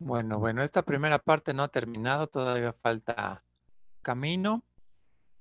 Bueno, 0.00 0.38
bueno, 0.38 0.62
esta 0.62 0.82
primera 0.82 1.18
parte 1.18 1.52
no 1.52 1.64
ha 1.64 1.68
terminado, 1.68 2.28
todavía 2.28 2.72
falta 2.72 3.44
camino. 4.02 4.64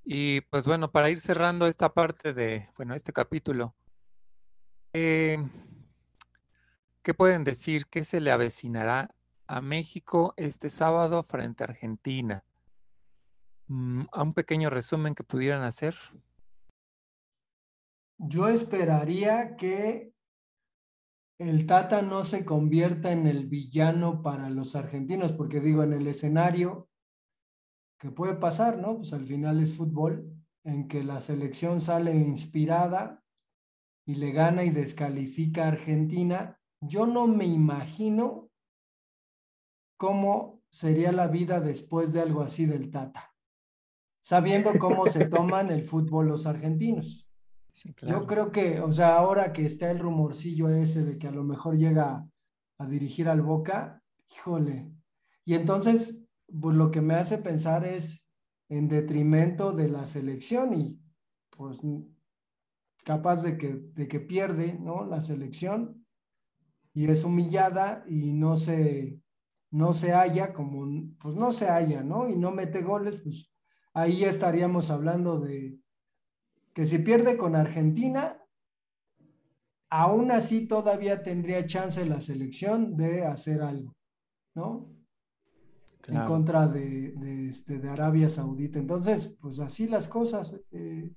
Y 0.03 0.41
pues 0.41 0.65
bueno, 0.65 0.91
para 0.91 1.09
ir 1.09 1.19
cerrando 1.19 1.67
esta 1.67 1.93
parte 1.93 2.33
de, 2.33 2.67
bueno, 2.75 2.95
este 2.95 3.13
capítulo, 3.13 3.75
eh, 4.93 5.37
¿qué 7.03 7.13
pueden 7.13 7.43
decir? 7.43 7.85
¿Qué 7.87 8.03
se 8.03 8.19
le 8.19 8.31
avecinará 8.31 9.13
a 9.45 9.61
México 9.61 10.33
este 10.37 10.69
sábado 10.71 11.21
frente 11.21 11.63
a 11.63 11.67
Argentina? 11.67 12.43
Mm, 13.67 14.05
a 14.11 14.23
un 14.23 14.33
pequeño 14.33 14.71
resumen 14.71 15.13
que 15.13 15.23
pudieran 15.23 15.61
hacer. 15.63 15.95
Yo 18.17 18.47
esperaría 18.47 19.55
que 19.55 20.16
el 21.39 21.67
Tata 21.67 22.01
no 22.01 22.23
se 22.23 22.45
convierta 22.45 23.11
en 23.11 23.27
el 23.27 23.45
villano 23.45 24.21
para 24.23 24.49
los 24.49 24.75
argentinos, 24.75 25.33
porque 25.33 25.59
digo, 25.59 25.83
en 25.83 25.93
el 25.93 26.07
escenario 26.07 26.89
que 27.99 28.11
puede 28.11 28.35
pasar, 28.35 28.77
¿no? 28.77 28.97
Pues 28.97 29.13
al 29.13 29.25
final 29.25 29.59
es 29.59 29.75
fútbol, 29.75 30.33
en 30.63 30.87
que 30.87 31.03
la 31.03 31.21
selección 31.21 31.79
sale 31.79 32.15
inspirada 32.15 33.23
y 34.05 34.15
le 34.15 34.31
gana 34.31 34.63
y 34.63 34.69
descalifica 34.69 35.65
a 35.65 35.69
Argentina. 35.69 36.59
Yo 36.81 37.05
no 37.05 37.27
me 37.27 37.45
imagino 37.45 38.49
cómo 39.97 40.61
sería 40.69 41.11
la 41.11 41.27
vida 41.27 41.59
después 41.59 42.13
de 42.13 42.21
algo 42.21 42.41
así 42.41 42.65
del 42.65 42.91
Tata, 42.91 43.33
sabiendo 44.21 44.77
cómo 44.79 45.07
se 45.07 45.25
toman 45.29 45.71
el 45.71 45.85
fútbol 45.85 46.27
los 46.27 46.45
argentinos. 46.45 47.26
Sí, 47.77 47.93
Yo 48.01 48.25
creo 48.25 48.51
que, 48.51 48.81
o 48.81 48.91
sea, 48.91 49.17
ahora 49.17 49.53
que 49.53 49.63
está 49.63 49.91
el 49.91 49.99
rumorcillo 49.99 50.67
ese 50.67 51.05
de 51.05 51.19
que 51.19 51.27
a 51.27 51.31
lo 51.31 51.43
mejor 51.43 51.77
llega 51.77 52.27
a 52.79 52.87
dirigir 52.87 53.29
al 53.29 53.43
Boca, 53.43 54.01
híjole. 54.33 54.91
Y 55.45 55.53
entonces, 55.53 56.23
pues 56.59 56.75
lo 56.75 56.89
que 56.89 57.01
me 57.01 57.13
hace 57.13 57.37
pensar 57.37 57.85
es 57.85 58.27
en 58.67 58.87
detrimento 58.87 59.73
de 59.73 59.89
la 59.89 60.07
selección 60.07 60.73
y 60.73 60.99
pues 61.51 61.77
capaz 63.03 63.43
de 63.43 63.59
que, 63.59 63.75
de 63.93 64.07
que 64.07 64.21
pierde, 64.21 64.73
¿no? 64.73 65.05
La 65.05 65.21
selección 65.21 66.03
y 66.95 67.05
es 67.05 67.23
humillada 67.23 68.03
y 68.07 68.33
no 68.33 68.57
se, 68.57 69.21
no 69.69 69.93
se 69.93 70.13
halla 70.13 70.51
como, 70.51 70.87
pues 71.19 71.35
no 71.35 71.51
se 71.51 71.67
halla, 71.67 72.01
¿no? 72.01 72.27
Y 72.27 72.37
no 72.37 72.49
mete 72.49 72.81
goles, 72.81 73.17
pues 73.17 73.51
ahí 73.93 74.23
estaríamos 74.23 74.89
hablando 74.89 75.39
de 75.39 75.77
que 76.77 76.85
si 76.85 76.99
pierde 76.99 77.37
con 77.37 77.55
Argentina, 77.55 78.39
aún 79.89 80.29
así 80.29 80.67
todavía 80.67 81.23
tendría 81.23 81.65
chance 81.65 82.05
la 82.05 82.21
selección 82.21 82.95
de 82.95 83.25
hacer 83.25 83.63
algo, 83.63 83.95
¿no? 84.53 84.87
En 86.07 86.23
contra 86.25 86.67
de, 86.67 87.13
de, 87.13 87.49
este, 87.49 87.79
de 87.79 87.89
Arabia 87.89 88.29
Saudita. 88.29 88.77
Entonces, 88.77 89.35
pues 89.41 89.59
así 89.59 89.87
las 89.87 90.07
cosas. 90.07 90.61
eh, 90.69 91.15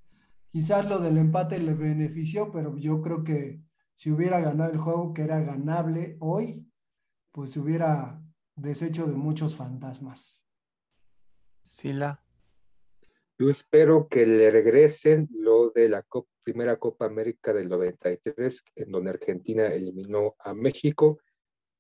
quizás 0.50 0.88
lo 0.88 0.98
del 0.98 1.18
empate 1.18 1.58
le 1.58 1.74
benefició, 1.74 2.50
pero 2.50 2.78
yo 2.78 3.02
creo 3.02 3.22
que 3.22 3.62
si 3.94 4.10
hubiera 4.10 4.40
ganado 4.40 4.72
el 4.72 4.78
juego 4.78 5.12
que 5.12 5.24
era 5.24 5.40
ganable 5.40 6.16
hoy, 6.20 6.72
pues 7.32 7.50
se 7.50 7.60
hubiera 7.60 8.24
deshecho 8.56 9.06
de 9.06 9.12
muchos 9.12 9.56
fantasmas. 9.56 10.46
Sila. 11.62 12.24
Yo 13.40 13.48
espero 13.48 14.06
que 14.06 14.26
le 14.26 14.50
regresen 14.50 15.26
lo 15.32 15.70
de 15.70 15.88
la 15.88 16.02
Cop- 16.02 16.28
primera 16.42 16.76
Copa 16.76 17.06
América 17.06 17.54
del 17.54 17.70
93, 17.70 18.62
en 18.74 18.90
donde 18.92 19.08
Argentina 19.12 19.68
eliminó 19.68 20.36
a 20.40 20.52
México, 20.52 21.22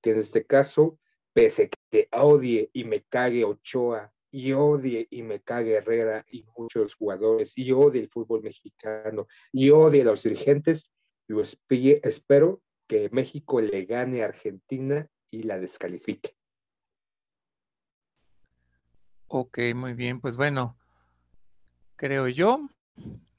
que 0.00 0.12
en 0.12 0.20
este 0.20 0.46
caso, 0.46 0.98
pese 1.34 1.68
que 1.90 2.08
odie 2.12 2.70
y 2.72 2.84
me 2.84 3.02
cague 3.02 3.44
Ochoa, 3.44 4.10
y 4.30 4.52
odie 4.54 5.06
y 5.10 5.22
me 5.22 5.42
cague 5.42 5.74
Herrera 5.74 6.24
y 6.32 6.46
muchos 6.56 6.94
jugadores, 6.94 7.52
y 7.58 7.70
odie 7.72 8.00
el 8.00 8.08
fútbol 8.08 8.40
mexicano, 8.40 9.26
y 9.52 9.68
odie 9.68 10.00
a 10.00 10.06
los 10.06 10.22
dirigentes, 10.22 10.90
yo 11.28 11.40
espe- 11.42 12.00
espero 12.02 12.62
que 12.88 13.10
México 13.12 13.60
le 13.60 13.84
gane 13.84 14.22
a 14.22 14.28
Argentina 14.28 15.06
y 15.30 15.42
la 15.42 15.58
descalifique. 15.58 16.34
Ok, 19.26 19.58
muy 19.74 19.92
bien. 19.92 20.22
Pues 20.22 20.36
bueno, 20.38 20.79
creo 22.00 22.28
yo 22.28 22.66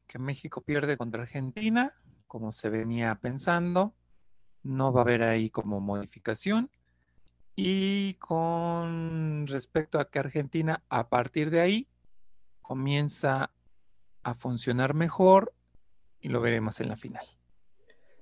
que 0.06 0.20
México 0.20 0.62
pierde 0.62 0.96
contra 0.96 1.24
Argentina, 1.24 1.92
como 2.28 2.52
se 2.52 2.70
venía 2.70 3.16
pensando. 3.16 3.96
No 4.62 4.94
va 4.94 5.02
a 5.02 5.04
haber 5.04 5.24
ahí 5.24 5.50
como 5.50 5.80
modificación. 5.80 6.70
Y 7.56 8.14
con 8.20 9.48
respecto 9.48 10.00
a 10.00 10.12
que 10.12 10.20
Argentina, 10.20 10.84
a 10.90 11.10
partir 11.10 11.50
de 11.50 11.60
ahí, 11.60 11.88
comienza 12.62 13.52
a 14.22 14.36
funcionar 14.36 14.94
mejor 14.94 15.56
y 16.20 16.30
lo 16.30 16.40
veremos 16.40 16.80
en 16.82 16.90
la 16.90 16.98
final. 16.98 17.26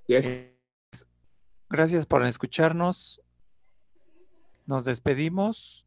Y 0.08 0.16
es- 0.16 0.26
Eh, 0.26 0.56
Gracias 1.70 2.06
por 2.06 2.26
escucharnos. 2.26 3.22
Nos 4.66 4.86
despedimos. 4.86 5.86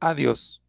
Adiós. 0.00 0.64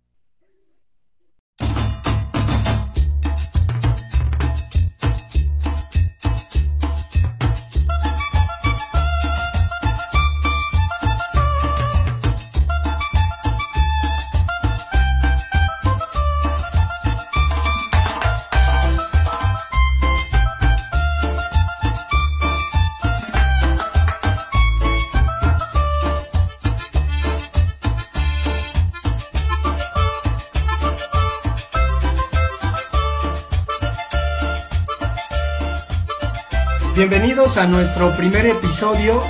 Bienvenidos 37.37 37.63
a 37.63 37.67
nuestro 37.67 38.17
primer 38.17 38.47
episodio 38.47 39.21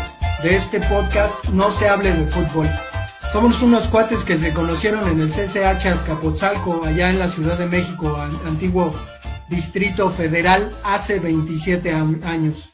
de 0.42 0.56
este 0.56 0.80
podcast 0.80 1.44
No 1.50 1.72
se 1.72 1.90
hable 1.90 2.14
de 2.14 2.26
fútbol. 2.26 2.70
Somos 3.34 3.62
unos 3.62 3.90
cuates 3.90 4.24
que 4.24 4.38
se 4.38 4.54
conocieron 4.54 5.10
en 5.10 5.20
el 5.20 5.28
CCH 5.30 5.88
Azcapotzalco, 5.88 6.86
allá 6.86 7.10
en 7.10 7.20
la 7.20 7.28
Ciudad 7.28 7.58
de 7.58 7.66
México, 7.66 8.16
an- 8.16 8.40
antiguo 8.48 8.96
Distrito 9.50 10.10
Federal, 10.10 10.74
hace 10.86 11.20
27 11.20 11.92
am- 11.94 12.22
años. 12.24 12.70